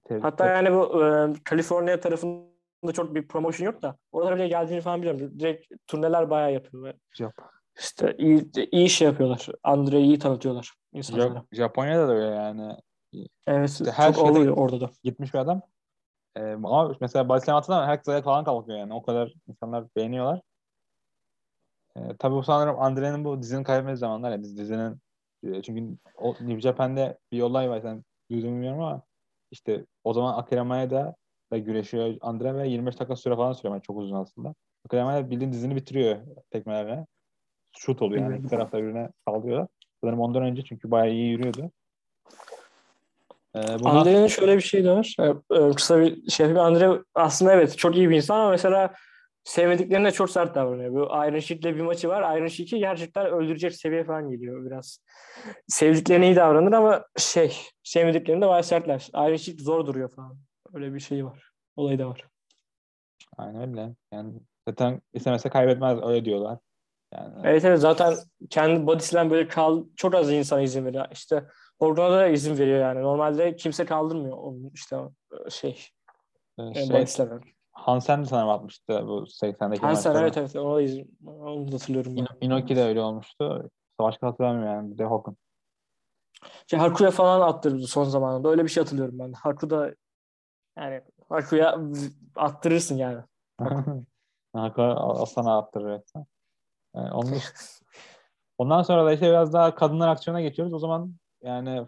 [0.08, 4.82] Tabii, Hatta yani bu e, Kaliforniya tarafında çok bir promotion yok da oralara bile geldiğini
[4.82, 5.40] falan biliyorum.
[5.40, 6.94] Direkt turneler bayağı yapıyor.
[7.20, 7.34] Yap.
[7.80, 9.48] İşte iyi, iyi iş yapıyorlar.
[9.64, 11.44] Andre'yi iyi tanıtıyorlar insanlara.
[11.52, 12.76] Japonya'da da öyle yani.
[13.48, 14.92] Evet işte her çok oluyor orada da.
[15.04, 15.62] Gitmiş bir adam.
[16.36, 18.94] Ee, ama mesela Barcelona atında herkes ayağa falan kalkıyor yani.
[18.94, 20.42] O kadar insanlar beğeniyorlar.
[21.96, 25.02] E, tabii bu sanırım Andre'nin bu dizinin kaybetmesi zamanlar ya dizinin
[25.44, 29.02] e, çünkü o New Japan'de bir olay var sen duydun bilmiyorum ama
[29.52, 31.16] işte o zaman Akira da
[31.52, 33.76] da güreşiyor Andre ve 25 dakika süre falan sürüyor.
[33.76, 34.56] Yani çok uzun aslında.
[34.86, 36.18] Akira Maeda bildiğin dizini bitiriyor
[36.52, 37.06] tekmelerle.
[37.78, 38.40] Şut oluyor yani.
[38.40, 39.68] iki tarafta birbirine sallıyor.
[40.02, 41.72] Sanırım ondan önce çünkü bayağı iyi yürüyordu.
[43.56, 43.60] Ee.
[43.84, 45.16] Andre'nin şöyle bir şey de var.
[45.20, 48.94] Ee, kısa bir şey bir Andre aslında evet çok iyi bir insan ama mesela
[49.44, 50.94] sevmediklerine çok sert davranıyor.
[50.94, 52.38] Bu Iron Sheik'le bir maçı var.
[52.38, 55.00] Iron Sheik'i gerçekten öldürecek seviye falan geliyor biraz.
[55.68, 59.10] Sevdiklerine iyi davranır ama şey sevmediklerinde bayağı sertler.
[59.14, 60.38] Iron Sheik zor duruyor falan.
[60.74, 61.52] Öyle bir şey var.
[61.76, 62.26] Olayı da var.
[63.38, 63.96] Aynen öyle.
[64.14, 64.34] Yani
[64.68, 66.58] zaten istemese kaybetmez öyle diyorlar.
[67.14, 67.34] Yani...
[67.44, 68.14] Evet evet zaten
[68.50, 71.06] kendi bodisinden böyle kal çok az insan izin veriyor.
[71.12, 71.44] İşte
[71.80, 73.02] orada da izin veriyor yani.
[73.02, 74.98] Normalde kimse kaldırmıyor onun işte
[75.50, 75.86] şey.
[76.60, 77.26] Ee, şey,
[77.72, 82.18] Hansen de sanırım atmıştı bu 80'deki Hansen evet evet onu, iz, onu da hatırlıyorum.
[82.18, 83.70] İno, Inoki de öyle olmuştu.
[84.00, 84.92] Başka hatırlamıyorum yani.
[84.92, 85.38] Bir de Hogan.
[86.68, 88.50] Şey, Haku'ya falan attırdı son zamanında.
[88.50, 89.34] Öyle bir şey hatırlıyorum ben.
[89.34, 89.96] Haku da
[90.78, 91.80] yani Haku'ya
[92.36, 93.24] attırırsın yani.
[94.54, 96.02] Haku sana attırır.
[96.96, 97.38] Yani onun,
[98.58, 100.74] ondan sonra da işte biraz daha kadınlar aksiyona geçiyoruz.
[100.74, 101.88] O zaman yani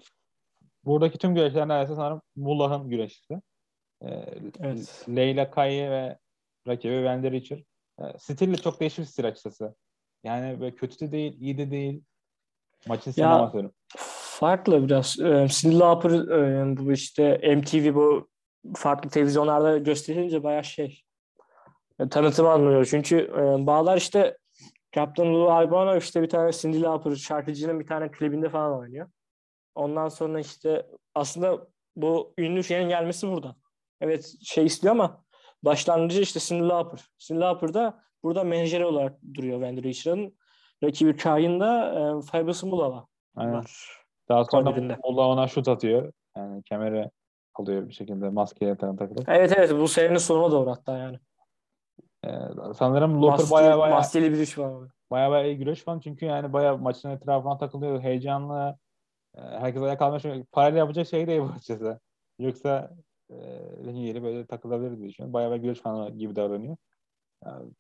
[0.86, 3.42] buradaki tüm güreşler neredeyse sanırım Mullah'ın güreşçisi.
[4.02, 4.08] Ee,
[4.60, 5.06] evet.
[5.10, 6.18] Leyla Kaye ve
[6.68, 7.60] rakibi Wendy Richard.
[8.00, 9.76] Ee, stil de çok değişik bir stil açıkçası.
[10.24, 12.04] Yani böyle kötü de değil, iyi de değil.
[12.88, 13.72] Maçın sineması.
[14.42, 15.20] Farklı biraz.
[15.20, 18.30] Ee, Cindy Lauper e, bu işte MTV bu
[18.76, 21.02] farklı televizyonlarda gösterilince bayağı şey
[22.00, 22.88] e, tanıtım anlıyor.
[22.90, 24.38] Çünkü e, bağlar işte
[24.96, 29.10] Captain Lou Albano işte bir tane Cindy Lauper şarkıcının bir tane klibinde falan oynuyor.
[29.76, 33.56] Ondan sonra işte aslında bu ünlü şeyin gelmesi buradan
[34.02, 35.24] evet şey istiyor ama
[35.64, 37.06] başlangıcı işte Cyndi Lauper.
[37.18, 40.38] Cyndi Lauper da burada menajeri olarak duruyor Wendy Richard'ın.
[40.84, 43.54] Rakibi Kain'da e, Fabrice Mulala Aynen.
[43.54, 43.72] var.
[44.30, 44.98] Daha sonra.
[45.04, 46.14] Molla ona şut atıyor.
[46.38, 47.12] Yani kemeri
[47.56, 49.30] alıyor bir şekilde maskeye takılıp.
[49.30, 51.20] Evet evet bu serinin sonuna doğru hatta yani.
[52.26, 52.30] Ee,
[52.76, 54.90] sanırım Loper baya baya Maskeli bir iş var.
[55.12, 58.02] baya baya iyi güreş falan çünkü yani baya maçın etrafına takılıyor.
[58.02, 58.78] Heyecanlı.
[59.36, 60.24] Ee, herkes ayağa kalmış.
[60.52, 62.00] Parayla yapacak şey değil bu açıkçası.
[62.40, 62.92] Yoksa
[63.30, 63.36] e,
[63.86, 65.34] ringin yeri böyle takılabilir diye düşünüyorum.
[65.34, 66.78] Baya baya güreş falan gibi davranıyor.
[67.46, 67.72] Yani,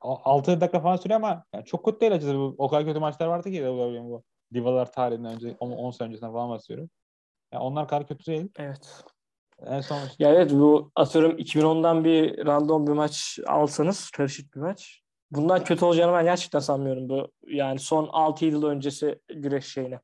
[0.00, 2.38] 6 dakika falan sürüyor ama yani çok kötü değil açıkçası.
[2.38, 4.22] Bu, o kadar kötü maçlar vardı ki WWE'nin bu
[4.54, 6.90] Divalar tarihinden önce 10, 10 sene öncesinden falan bahsediyorum.
[7.52, 8.48] Yani onlar kadar kötü değil.
[8.58, 9.04] Evet.
[9.66, 15.00] En son Ya evet bu atıyorum 2010'dan bir random bir maç alsanız karışık bir maç.
[15.30, 17.32] Bundan kötü olacağını ben gerçekten sanmıyorum bu.
[17.46, 20.00] Yani son 6 yıl öncesi güreş şeyine.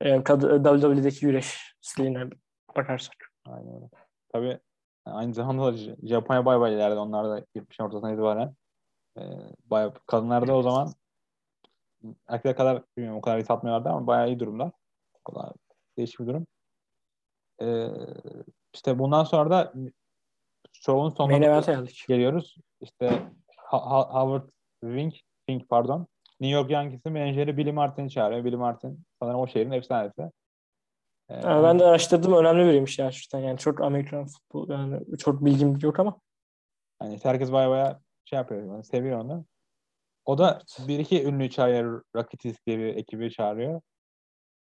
[0.00, 2.30] Ee, kad- WWE'deki güreş stiline
[2.76, 3.14] bakarsak.
[3.46, 3.88] Aynen öyle.
[4.32, 4.58] Tabii
[5.04, 6.98] aynı zamanda Japonya bay bay ileride.
[6.98, 8.54] Onlar da 70'in ortasına itibaren.
[9.18, 9.22] Ee,
[9.64, 10.92] bayağı, kadınlarda o zaman
[12.28, 14.72] erkekler kadar bilmiyorum o kadar iyi satmıyorlardı ama bayağı iyi durumda.
[15.24, 15.52] O da
[15.96, 16.46] değişik bir durum.
[17.62, 17.88] Ee,
[18.74, 19.72] işte bundan sonra da
[20.72, 21.32] şovun sonuna
[22.08, 22.56] geliyoruz.
[22.80, 23.22] İşte
[23.56, 24.48] Ha- Ha- Howard
[24.80, 25.14] Wink,
[25.46, 26.06] Wink pardon.
[26.40, 28.44] New York Yankees'in menajeri Billy Martin'i çağırıyor.
[28.44, 30.22] Billy Martin sanırım o şehrin efsanesi.
[31.28, 33.38] Ee, Yani ben de araştırdım önemli biriymiş gerçekten.
[33.38, 36.20] Yani çok Amerikan futbol yani çok bilgim yok ama.
[37.02, 38.62] Yani herkes baya baya şey yapıyor.
[38.66, 39.44] Yani seviyor onu.
[40.24, 42.02] O da bir iki ünlü çağırıyor.
[42.16, 43.80] Rakitis diye bir ekibi çağırıyor.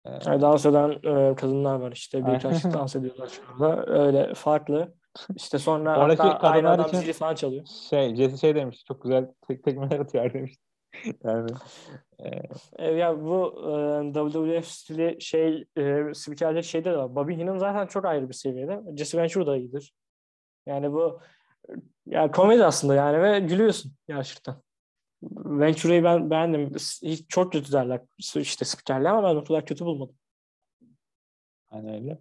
[0.05, 2.73] Ee, Yani dans eden e, kadınlar var işte birkaç Aynen.
[2.73, 3.85] dans ediyorlar şu anda.
[3.87, 4.93] Öyle farklı.
[5.35, 7.65] İşte sonra Oradaki hatta aynı kadınlar adam için- falan çalıyor.
[7.89, 8.83] şey, Jesse şey demiş.
[8.87, 10.55] Çok güzel tek tekmeler atıyor demiş.
[11.23, 11.51] yani
[12.19, 12.29] e,
[12.79, 13.53] E, ya bu
[14.05, 17.15] e, WWF stili şey e, spikerlik şeyde de var.
[17.15, 18.81] Bobby Heenan zaten çok ayrı bir seviyede.
[18.97, 19.93] Jesse Ventura da iyidir.
[20.65, 21.21] Yani bu
[21.69, 21.73] e,
[22.05, 24.55] ya komedi aslında yani ve gülüyorsun gerçekten.
[25.33, 26.69] Ventura'yı ben beğendim.
[27.03, 28.01] Hiç çok kötü derler
[28.35, 30.15] işte spikerliği ama ben o kadar kötü bulmadım.
[31.69, 32.19] hani öyle.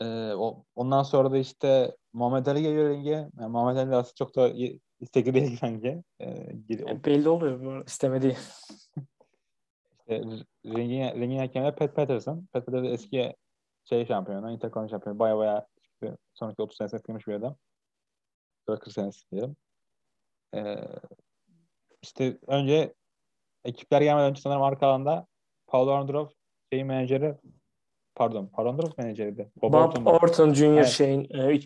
[0.00, 3.10] Ee, o, ondan sonra da işte Muhammed Ali geliyor ringe.
[3.10, 4.48] Yani Muhammed Ali aslında çok da
[5.06, 6.02] istekli değil bence.
[6.20, 8.36] Ee, gir- E, belli oluyor bu istemediği.
[10.00, 10.22] işte
[10.66, 12.46] ringin, ringin hakemi Pat Patterson.
[12.52, 13.34] Pat Patterson eski
[13.84, 15.18] şey şampiyonu, Intercontinental şampiyonu.
[15.18, 15.66] Baya baya
[16.34, 17.56] sonraki 30 senesinde kıymış bir adam.
[18.66, 19.56] 40 senesi diyelim.
[20.54, 20.76] Ee,
[22.02, 22.94] işte önce
[23.64, 25.26] ekipler gelmeden önce sanırım arka alanda
[25.66, 26.32] Paul Orndorff
[26.72, 27.34] şeyin menajeri
[28.14, 29.50] pardon Paul Orndorff menajeriydi.
[29.62, 30.04] Bob, Bob Orton.
[30.04, 30.64] Orton Jr.
[30.64, 30.88] Evet.
[30.88, 31.60] şeyin e,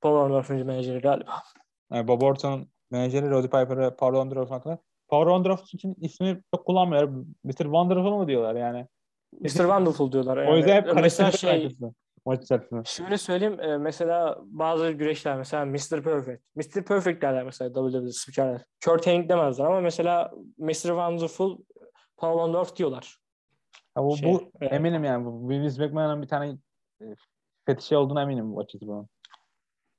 [0.00, 1.42] Paul Orndorff'un menajeri galiba.
[1.92, 4.78] Yani Bob Orton'un menajeri Roddy Piper'ı Paul Orndorff hakkında.
[5.08, 7.24] Paul Orndorff için ismini çok kullanmıyorlar.
[7.44, 7.56] Mr.
[7.56, 8.86] Wonderful mu diyorlar yani.
[9.40, 9.48] Mr.
[9.48, 10.36] Wonderful diyorlar.
[10.36, 10.50] Yani.
[10.50, 11.76] o yüzden hep karıştırdık şey
[12.26, 12.80] maç içerisinde.
[12.84, 16.02] Şöyle söyleyeyim e, mesela bazı güreşler mesela Mr.
[16.02, 16.42] Perfect.
[16.54, 16.84] Mr.
[16.84, 18.64] Perfect derler mesela WWE spikerler.
[18.84, 20.72] Kurt Hennig demezler ama mesela Mr.
[20.72, 21.58] Wonderful
[22.16, 23.18] Paul Orndorff diyorlar.
[23.96, 24.72] Ya bu, Şey, bu evet.
[24.72, 25.24] eminim yani.
[25.24, 26.58] Bu Vince McMahon'ın bir tane
[27.00, 27.04] e,
[27.66, 29.08] fetişi olduğuna eminim bu açısı bunun.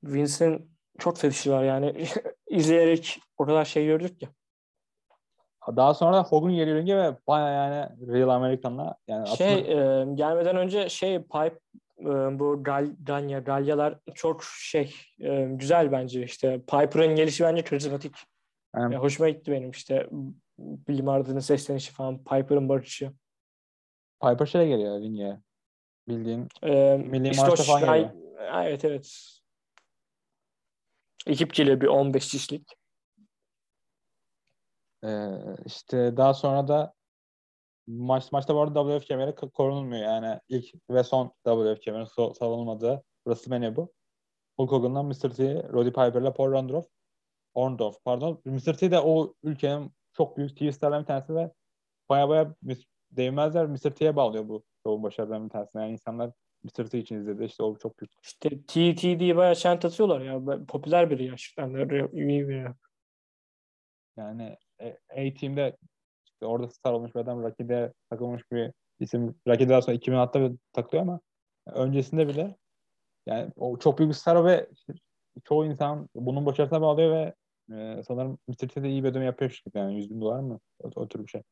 [0.02, 2.04] Vince'in çok fetişi var yani
[2.50, 4.28] izleyerek o kadar şey gördük ki.
[5.76, 10.56] Daha sonra da Hogan geliyor ve baya yani Real American'la yani Şey aslında e, gelmeden
[10.56, 11.58] önce şey pipe
[12.00, 18.14] e, bu gal, Galya, Galyalar çok şey e, güzel bence işte Piper'ın gelişi bence karizmatik.
[18.76, 20.08] Yani- Ya, hoşuma gitti benim işte
[20.58, 23.12] Billy Martin'in seslenişi falan Piper'ın barışı.
[24.22, 25.36] Piper şey geliyor ringe.
[26.08, 28.10] Bildiğin Ee, Milli Marş'ta falan geliyor.
[28.64, 29.37] Evet evet.
[31.26, 32.74] Ekip geliyor bir 15 kişilik.
[35.04, 35.28] Ee,
[35.66, 36.94] işte daha sonra da
[37.86, 43.04] maç maçta bu arada WF kemeri korunulmuyor yani ilk ve son WF kemeri so- savunulmadığı
[43.24, 43.92] WrestleMania bu.
[44.56, 45.30] Hulk Hogan'dan Mr.
[45.30, 46.86] T, Roddy Piper'la Paul Orndorff,
[47.54, 48.42] Orndorff pardon.
[48.44, 48.76] Mr.
[48.76, 51.52] T de o ülkenin çok büyük TV starlarından bir tanesi ve
[52.08, 52.54] baya baya
[53.10, 53.90] değmezler Mr.
[53.94, 55.78] T'ye bağlıyor bu şovun başarılarından bir tanesi.
[55.78, 56.32] Yani insanlar
[56.74, 57.44] T için izledi.
[57.44, 58.12] İşte o çok büyük.
[58.22, 60.64] İşte TT diye bayağı chant atıyorlar ya.
[60.68, 61.74] Popüler biri gerçekten.
[62.12, 62.66] iyi biri.
[64.16, 65.76] Yani e, A-Team'de
[66.26, 69.34] işte orada star olmuş bir adam Rocky'de takılmış bir isim.
[69.48, 71.20] Rocky daha sonra 2006'da bir takılıyor ama
[71.66, 72.56] öncesinde bile
[73.26, 74.68] yani o çok büyük bir star ve
[75.44, 77.34] çoğu insan bunun başarısına bağlıyor ve
[77.74, 78.38] e, sanırım.
[78.58, 80.60] T de iyi bir ödeme yapıyor şirket yani 100 bin dolar mı?
[80.78, 81.42] O, o tür bir şey.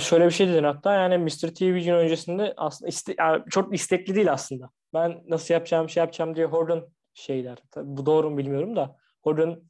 [0.00, 1.54] Şöyle bir şey dedin hatta yani Mr.
[1.54, 4.70] T gün öncesinde aslında iste, yani çok istekli değil aslında.
[4.94, 7.58] Ben nasıl yapacağım şey yapacağım diye Hogan şeyler.
[7.70, 9.62] Tabii bu doğru mu bilmiyorum da Hogan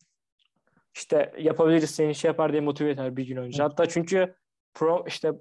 [0.94, 3.62] işte yapabiliriz seni şey yapar diye motive eder bir gün önce.
[3.62, 4.34] Hatta çünkü
[4.74, 5.32] pro işte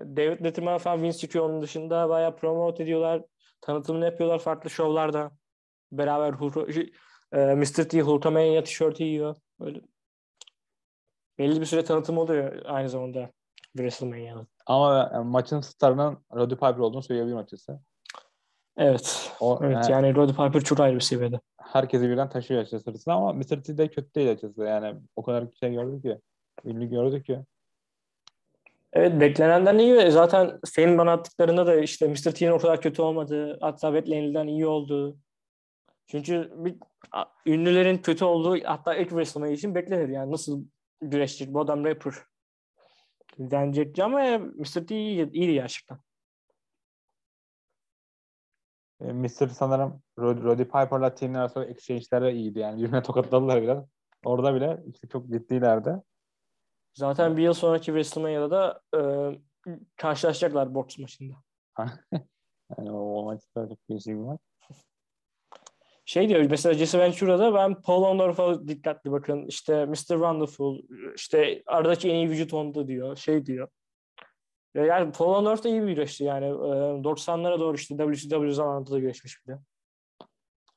[0.00, 3.22] David Letterman falan Vince çıkıyor onun dışında bayağı promote ediyorlar.
[3.60, 5.30] Tanıtımını yapıyorlar farklı şovlarda.
[5.92, 6.90] Beraber Hulk-
[7.32, 7.88] E, Mr.
[7.88, 9.36] T Hulkamania tişörtü giyiyor.
[9.60, 9.80] Böyle
[11.38, 13.30] belli bir süre tanıtım oluyor aynı zamanda
[13.76, 14.48] WrestleMania'nın.
[14.66, 17.80] Ama yani maçın starının Roddy Piper olduğunu söyleyebilirim açıkçası.
[18.76, 19.32] Evet.
[19.40, 21.40] O, Evet yani yani Roddy Piper çok ayrı bir seviyede.
[21.62, 23.62] herkesi birden taşıyor açıkçası ama Mr.
[23.62, 24.62] T de kötü değil açıkçası.
[24.62, 26.18] Yani o kadar şey gördük ki.
[26.64, 27.40] Ünlü gördük ki.
[28.92, 32.14] Evet beklenenden iyi ve zaten senin bana attıklarında da işte Mr.
[32.34, 35.16] T'nin o kadar kötü olmadığı hatta Matt Laney'den iyi olduğu.
[36.06, 36.76] Çünkü bir,
[37.46, 40.64] ünlülerin kötü olduğu hatta ilk WrestleMania için beklenir yani nasıl
[41.00, 42.14] güreşçi bu adam rapper
[43.38, 44.86] denecekti ama Mr.
[44.86, 45.98] T iyi, iyiydi gerçekten.
[49.00, 49.48] E, Mr.
[49.48, 52.58] sanırım Rod- Roddy Piper'la T'nin arasında exchange'leri iyiydi.
[52.58, 53.84] Yani birbirine tokatladılar biraz.
[54.24, 56.02] Orada bile işte çok ciddilerdi.
[56.94, 59.00] Zaten bir yıl sonraki WrestleMania'da da e,
[59.96, 61.34] karşılaşacaklar boks maçında.
[62.78, 64.40] Yani o, o maç da çok değişik bir maç.
[66.08, 69.46] Şey diyor mesela Jesse Ventura'da ben Paul Orndorff'a dikkatli bakın.
[69.46, 69.94] İşte Mr.
[69.94, 70.82] Wonderful
[71.16, 73.16] işte aradaki en iyi vücut onda diyor.
[73.16, 73.68] Şey diyor.
[74.74, 76.44] Ya Yani Paul Orndorff da iyi bir güreşti yani.
[76.46, 79.56] Ee, 90'lara doğru işte WCW zamanında da güreşmiş biri.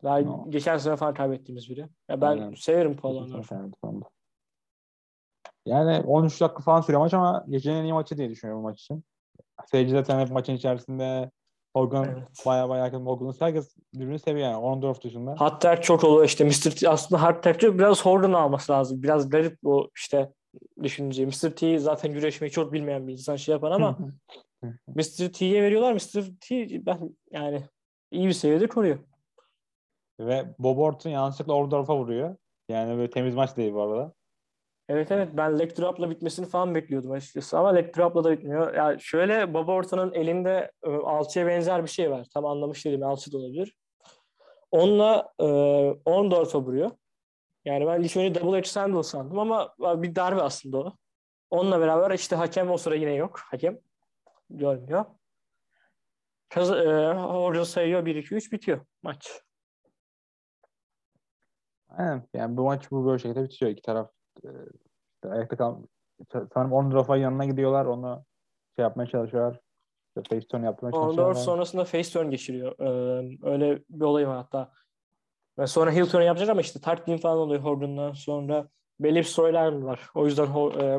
[0.03, 0.45] Daha No.
[0.49, 1.87] geçen sene falan kaybettiğimiz biri.
[2.09, 2.53] Ya ben Aynen.
[2.53, 3.27] severim Paul
[3.81, 4.09] sonunda.
[5.65, 8.81] Yani 13 dakika falan sürüyor maç ama gecenin en iyi maçı diye düşünüyorum bu maç
[8.81, 9.03] için.
[9.65, 11.31] Seyirci zaten hep maçın içerisinde
[11.75, 12.27] Hogan Evet.
[12.45, 14.57] baya baya yakın Hogan'ı herkes birbirini seviyor yani.
[14.57, 15.35] Orndorff dışında.
[15.37, 16.71] Hard Tag çok oluyor işte Mr.
[16.71, 19.03] T aslında Hard Tag'de biraz Hogan alması lazım.
[19.03, 20.33] Biraz garip bu işte
[20.83, 21.25] düşünce.
[21.25, 21.49] Mr.
[21.55, 23.97] T zaten güreşmeyi çok bilmeyen bir insan şey yapan ama
[24.87, 25.33] Mr.
[25.33, 25.93] T'ye veriyorlar.
[25.93, 26.23] Mr.
[26.41, 27.63] T ben yani
[28.11, 28.99] iyi bir seviyede koruyor.
[30.19, 32.35] Ve Bob Orton yanlışlıkla Orndorff'a vuruyor.
[32.69, 34.13] Yani böyle temiz maç değil bu arada.
[34.89, 38.73] Evet evet ben leg drop'la bitmesini falan bekliyordum açıkçası ama leg drop'la da bitmiyor.
[38.73, 42.27] Ya şöyle Bob Orton'un elinde e, alçıya benzer bir şey var.
[42.33, 43.75] Tam anlamış değilim alçı da olabilir.
[44.71, 45.45] Onunla e,
[46.05, 46.91] Orndorff'a vuruyor.
[47.65, 50.93] Yani ben ilk double edge sandal sandım ama bir darbe aslında o.
[51.49, 53.39] Onunla beraber işte hakem o sıra yine yok.
[53.39, 53.79] Hakem
[54.49, 55.05] görmüyor.
[56.49, 59.41] Kaz e, Orton sayıyor 1-2-3 bitiyor maç.
[61.89, 62.27] Aynen.
[62.33, 63.71] Yani bu maç bu böyle şekilde bitiyor.
[63.71, 65.75] İki taraf e, işte ayakta kal
[66.53, 67.85] sanırım Orndorff'a yanına gidiyorlar.
[67.85, 68.25] Onu
[68.75, 69.59] şey yapmaya çalışıyorlar.
[70.07, 71.33] İşte face turn yapmaya Orndorff çalışıyorlar.
[71.33, 72.79] sonrasında face turn geçiriyor.
[72.79, 74.71] Ee, öyle bir olay var hatta.
[75.59, 78.67] Ve sonra heel turn yapacak ama işte team falan oluyor Hogan'dan sonra.
[78.99, 80.09] Belli bir storyline var.
[80.15, 80.49] O yüzden e,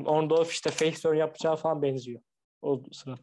[0.09, 2.21] Orndorff işte face turn yapacağı falan benziyor.
[2.63, 3.15] O sıra.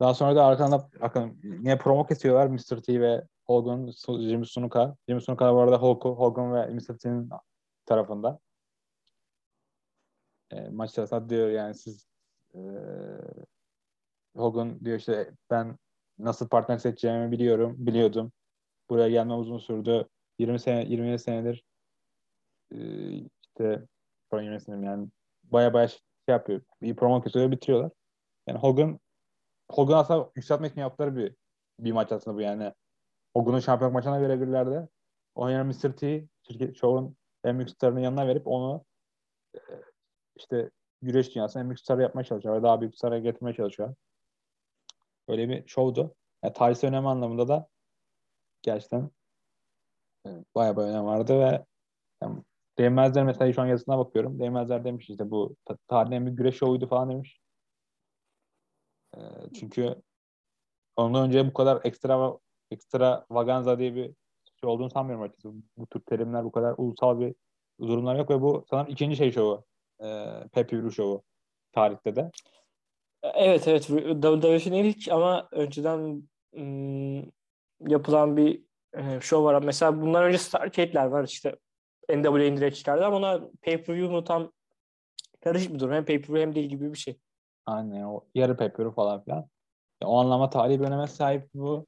[0.00, 2.82] Daha sonra da arkanda bakın yine promo kesiyorlar Mr.
[2.82, 4.96] T ve Hogan, Jimmy Snuka.
[5.08, 6.98] Jimmy Snuka bu arada Hulk, Hogan ve Mr.
[6.98, 7.30] T'nin
[7.86, 8.38] tarafında.
[10.50, 12.06] E, maç sırasında diyor yani siz
[12.54, 12.60] e,
[14.36, 15.78] Hogan diyor işte ben
[16.18, 18.32] nasıl partner seçeceğimi biliyorum, biliyordum.
[18.90, 20.08] Buraya gelmem uzun sürdü.
[20.38, 21.64] 20 sene 20 senedir
[22.72, 22.78] e,
[23.42, 23.86] işte
[24.30, 25.08] pardon 20 senedir yani
[25.44, 26.60] baya baya şey yapıyor.
[26.82, 27.90] Bir promo kesiyor bitiriyorlar.
[28.46, 29.00] Yani Hogan
[29.70, 31.34] Hogan aslında yükseltmek için yaptıkları bir
[31.80, 32.72] bir maç aslında bu yani.
[33.34, 34.88] Hogan'ı şampiyonluk maçına verebilirlerdi.
[35.34, 35.96] O yani Mr.
[35.96, 38.84] T şirket şovun en büyük starının yanına verip onu
[39.54, 39.60] e,
[40.36, 40.70] işte
[41.02, 42.56] güreş dünyasının en büyük starı yapmaya çalışıyor.
[42.56, 43.94] Ve daha büyük stara getirmeye çalışıyor.
[45.28, 46.14] Öyle bir şovdu.
[46.44, 47.68] Yani tarihsel önemi anlamında da
[48.62, 49.10] gerçekten
[50.26, 51.64] e, baya baya önem vardı ve
[52.22, 52.42] yani
[52.80, 54.38] Değmezler mesela şu an yazısına bakıyorum.
[54.40, 57.40] Değmezler demiş işte bu ta- tarihin büyük güreş şovuydu falan demiş.
[59.16, 59.18] E,
[59.54, 59.94] çünkü
[60.96, 62.38] ondan önce bu kadar ekstra
[62.70, 64.14] ekstra vaganza diye bir
[64.64, 65.54] şey olduğunu sanmıyorum açıkçası.
[65.76, 67.34] Bu tür terimler bu kadar ulusal bir
[67.80, 69.64] durumlar yok ve bu sanırım ikinci şey şovu.
[70.00, 70.06] E,
[70.52, 71.22] pay şovu
[71.72, 72.30] tarihte de.
[73.22, 76.22] Evet evet WWF'nin ilk ama önceden
[76.56, 77.32] ım,
[77.88, 78.62] yapılan bir
[78.94, 79.62] e, show var.
[79.62, 81.56] Mesela bundan önce Starcade'ler var işte
[82.08, 84.52] NWA'nin direkt çıkardı ama ona pay-per-view mu tam
[85.44, 85.94] karışık bir durum.
[85.94, 87.18] Hem pay-per-view hem değil gibi bir şey.
[87.66, 89.48] Aynen o yarı pay falan filan.
[90.02, 91.86] Ya, o anlama tarihi bir öneme sahip bu.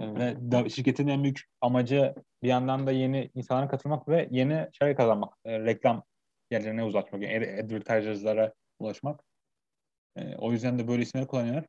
[0.00, 0.34] E,
[0.64, 5.34] Ve şirketin en büyük amacı bir yandan da yeni insanlara katılmak ve yeni şey kazanmak.
[5.44, 6.04] E, reklam
[6.50, 7.22] yerlerine ulaşmak.
[7.22, 9.20] Yani ad- advertisers'lara ulaşmak.
[10.16, 11.64] E, o yüzden de böyle isimleri kullanıyorlar.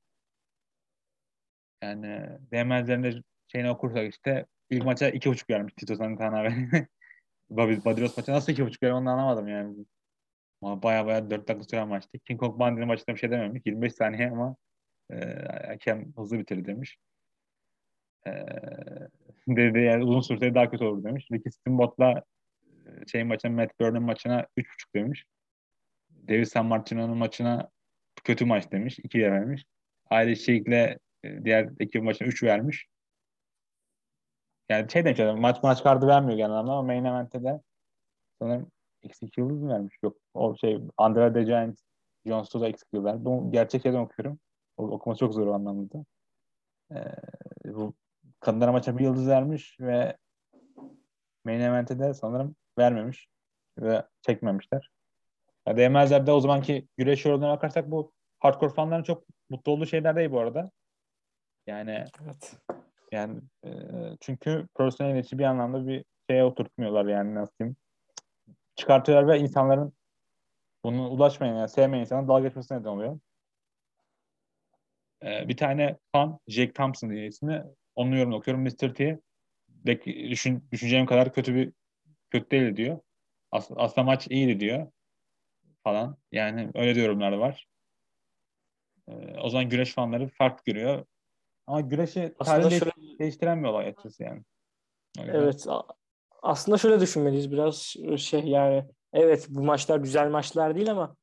[1.84, 6.50] Yani DM'lerinde şeyini okursak işte ilk maça iki buçuk vermiş Tito Santana ve
[7.50, 9.86] Badros maçı nasıl iki buçuk vermiş onu anlamadım yani.
[10.62, 12.20] Ama baya baya dört dakika süren maçtı.
[12.20, 13.62] King Kong Bundy'nin maçında bir şey dememiş.
[13.66, 14.56] 25 saniye ama
[15.12, 15.16] e,
[15.68, 16.98] hakem hızlı bitirdi demiş.
[18.28, 18.46] E,
[19.48, 21.28] dedi yani uzun sürse daha kötü olur demiş.
[21.32, 22.24] Ricky Steamboat'la
[22.86, 24.66] e, şey maçına Matt Burn'un maçına 3.5
[24.96, 25.26] demiş.
[26.30, 27.70] David San Martino'nun maçına
[28.24, 29.00] kötü maç demiş.
[29.04, 29.66] 2 vermiş.
[30.10, 32.88] Aile Sheik'le e, diğer ekip maçına 3 vermiş.
[34.70, 37.62] yani şey demiş adam, maç maç kartı vermiyor genel anlamda ama main event'te de
[38.42, 38.72] sanırım
[39.04, 39.96] X2 yıldız mı vermiş?
[40.04, 40.18] Yok.
[40.34, 41.80] O şey Andre the Giant
[42.26, 43.26] Jones'u da X2 verdi.
[43.26, 44.40] Bu gerçek şeyden okuyorum.
[44.78, 46.06] O, okuması çok zor o anlamda.
[46.92, 46.96] Ee,
[47.66, 47.94] bu
[48.40, 50.18] kadınlara maça bir yıldız vermiş ve
[51.46, 53.28] main event'e de sanırım vermemiş
[53.80, 54.92] ve çekmemişler.
[55.68, 60.16] Ya değmezler de o zamanki güreş yorumlarına bakarsak bu hardcore fanların çok mutlu olduğu şeyler
[60.16, 60.72] değil bu arada.
[61.68, 62.58] Yani Evet.
[63.12, 63.70] yani e,
[64.20, 67.76] çünkü profesyonel iletişi bir anlamda bir şeye oturtmuyorlar yani nasıl diyeyim.
[68.76, 69.94] Çıkartıyorlar ve insanların
[70.84, 73.20] bunu ulaşmayan yani sevmeyen insanın dalga geçmesine neden oluyor.
[75.24, 77.64] E, bir tane fan Jake Thompson diye ismi.
[77.98, 78.64] Onun yorumunu okuyorum.
[78.64, 78.94] Mr.
[78.94, 79.20] T
[80.06, 81.74] düşün, düşüneceğim kadar kötü bir
[82.30, 83.00] kötü değil diyor.
[83.52, 84.92] As- aslında maç iyiydi diyor
[85.84, 86.18] falan.
[86.32, 87.68] Yani öyle de yorumlar var.
[89.08, 91.06] E, o zaman güreş fanları farklı görüyor.
[91.68, 94.42] Ama güreşi tarzı şöyle değiştiren bir olay açıkçası yani.
[95.18, 95.66] Yüzden- Evet.
[95.68, 95.84] a-
[96.42, 101.16] Aslında şöyle düşünmeliyiz biraz şey yani evet bu maçlar güzel maçlar değil ama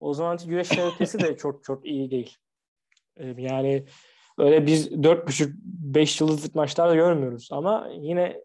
[0.00, 2.36] o zamanki güreş kalitesi de çok çok iyi değil.
[3.16, 3.84] Ee, Yani
[4.38, 8.40] öyle biz 4,5-5 yıldızlık maçlar da görmüyoruz ama yine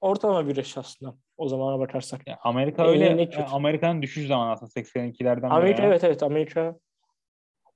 [0.00, 2.28] ortalama güreş aslında o zamana bakarsak.
[2.28, 3.30] Ya Amerika iyi, öyle.
[3.50, 6.78] Amerika'nın düşüş zamanı aslında 82'lerden Amerika evet evet Amerika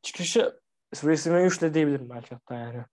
[0.02, 0.52] çıkışı
[0.94, 2.84] WrestleMania 3 de diyebilirim belki hatta yani.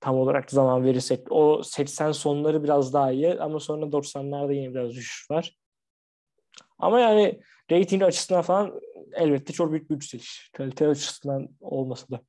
[0.00, 1.32] Tam olarak zaman verirsek.
[1.32, 5.56] O 80 sonları biraz daha iyi ama sonra 90'larda yine biraz düşüş var.
[6.78, 8.80] Ama yani rating açısından falan
[9.12, 10.50] elbette çok büyük bir yükseliş.
[10.52, 12.20] Kalite açısından olmasa da.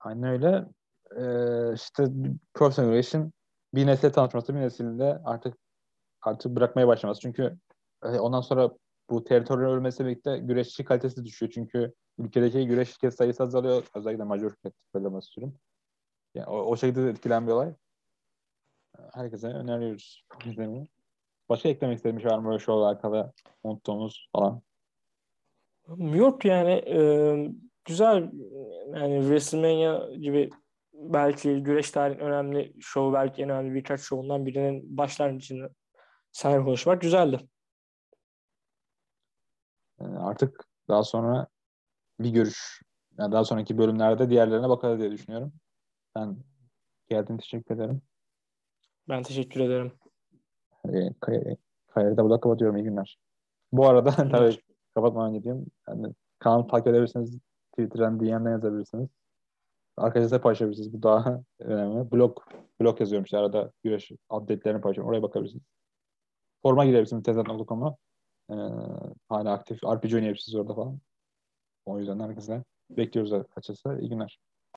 [0.00, 0.66] Aynen öyle.
[1.16, 2.04] Ee, işte
[2.54, 3.32] profesyonel güreşin
[3.74, 5.56] bir nesle tanışması, bir neslinde artık
[6.22, 7.20] artık bırakmaya başlaması.
[7.20, 7.58] Çünkü
[8.04, 8.70] e, ondan sonra
[9.10, 11.52] bu teritorinin ölmesiyle birlikte güreşçi kalitesi düşüyor.
[11.54, 13.86] Çünkü ülkedeki güreş şirket sayısı azalıyor.
[13.94, 15.54] Özellikle major şirket söylemek istiyorum.
[16.34, 17.74] Yani o, o şekilde de etkilen bir olay.
[19.12, 20.88] Herkese öneriyoruz izlemeyi.
[21.48, 23.32] Başka eklemek istediğim şey var mı böyle şovla alakalı
[23.62, 24.62] unuttuğumuz falan?
[25.98, 27.00] Yok yani e,
[27.84, 28.30] güzel
[28.94, 30.50] yani WrestleMania gibi
[30.92, 35.70] belki güreş tarihinin önemli şovu belki en önemli birkaç şovundan birinin başlangıcını
[36.32, 37.48] seninle konuşmak güzeldi.
[40.00, 41.46] Ee, artık daha sonra
[42.20, 42.82] bir görüş
[43.18, 45.52] yani daha sonraki bölümlerde diğerlerine bakarız diye düşünüyorum.
[46.14, 46.36] Ben
[47.08, 48.02] geldiğin teşekkür ederim.
[49.08, 49.92] Ben teşekkür ederim.
[50.88, 51.56] Ee, kay-
[51.88, 52.76] kaydı da burada kapatıyorum.
[52.76, 53.18] İyi günler.
[53.72, 54.58] Bu arada tabii
[54.94, 55.66] kapatmadan önce diyeyim.
[55.88, 57.38] Yani kanalı takip edebilirsiniz.
[57.72, 59.08] Twitter'dan DM'den yazabilirsiniz.
[59.96, 60.92] Arkadaşlar paylaşabilirsiniz.
[60.92, 62.12] Bu daha önemli.
[62.12, 62.38] Blog
[62.80, 65.10] blog yazıyorum işte arada güreş update'lerini paylaşıyorum.
[65.10, 65.64] Oraya bakabilirsiniz.
[66.62, 67.96] Forma girebilirsiniz tezat.com'a.
[68.50, 68.54] Ee,
[69.28, 69.84] hala aktif.
[69.84, 71.00] RPG oynayabilirsiniz orada falan.
[71.84, 73.98] O yüzden herkese bekliyoruz açıkçası.
[74.00, 74.38] İyi günler.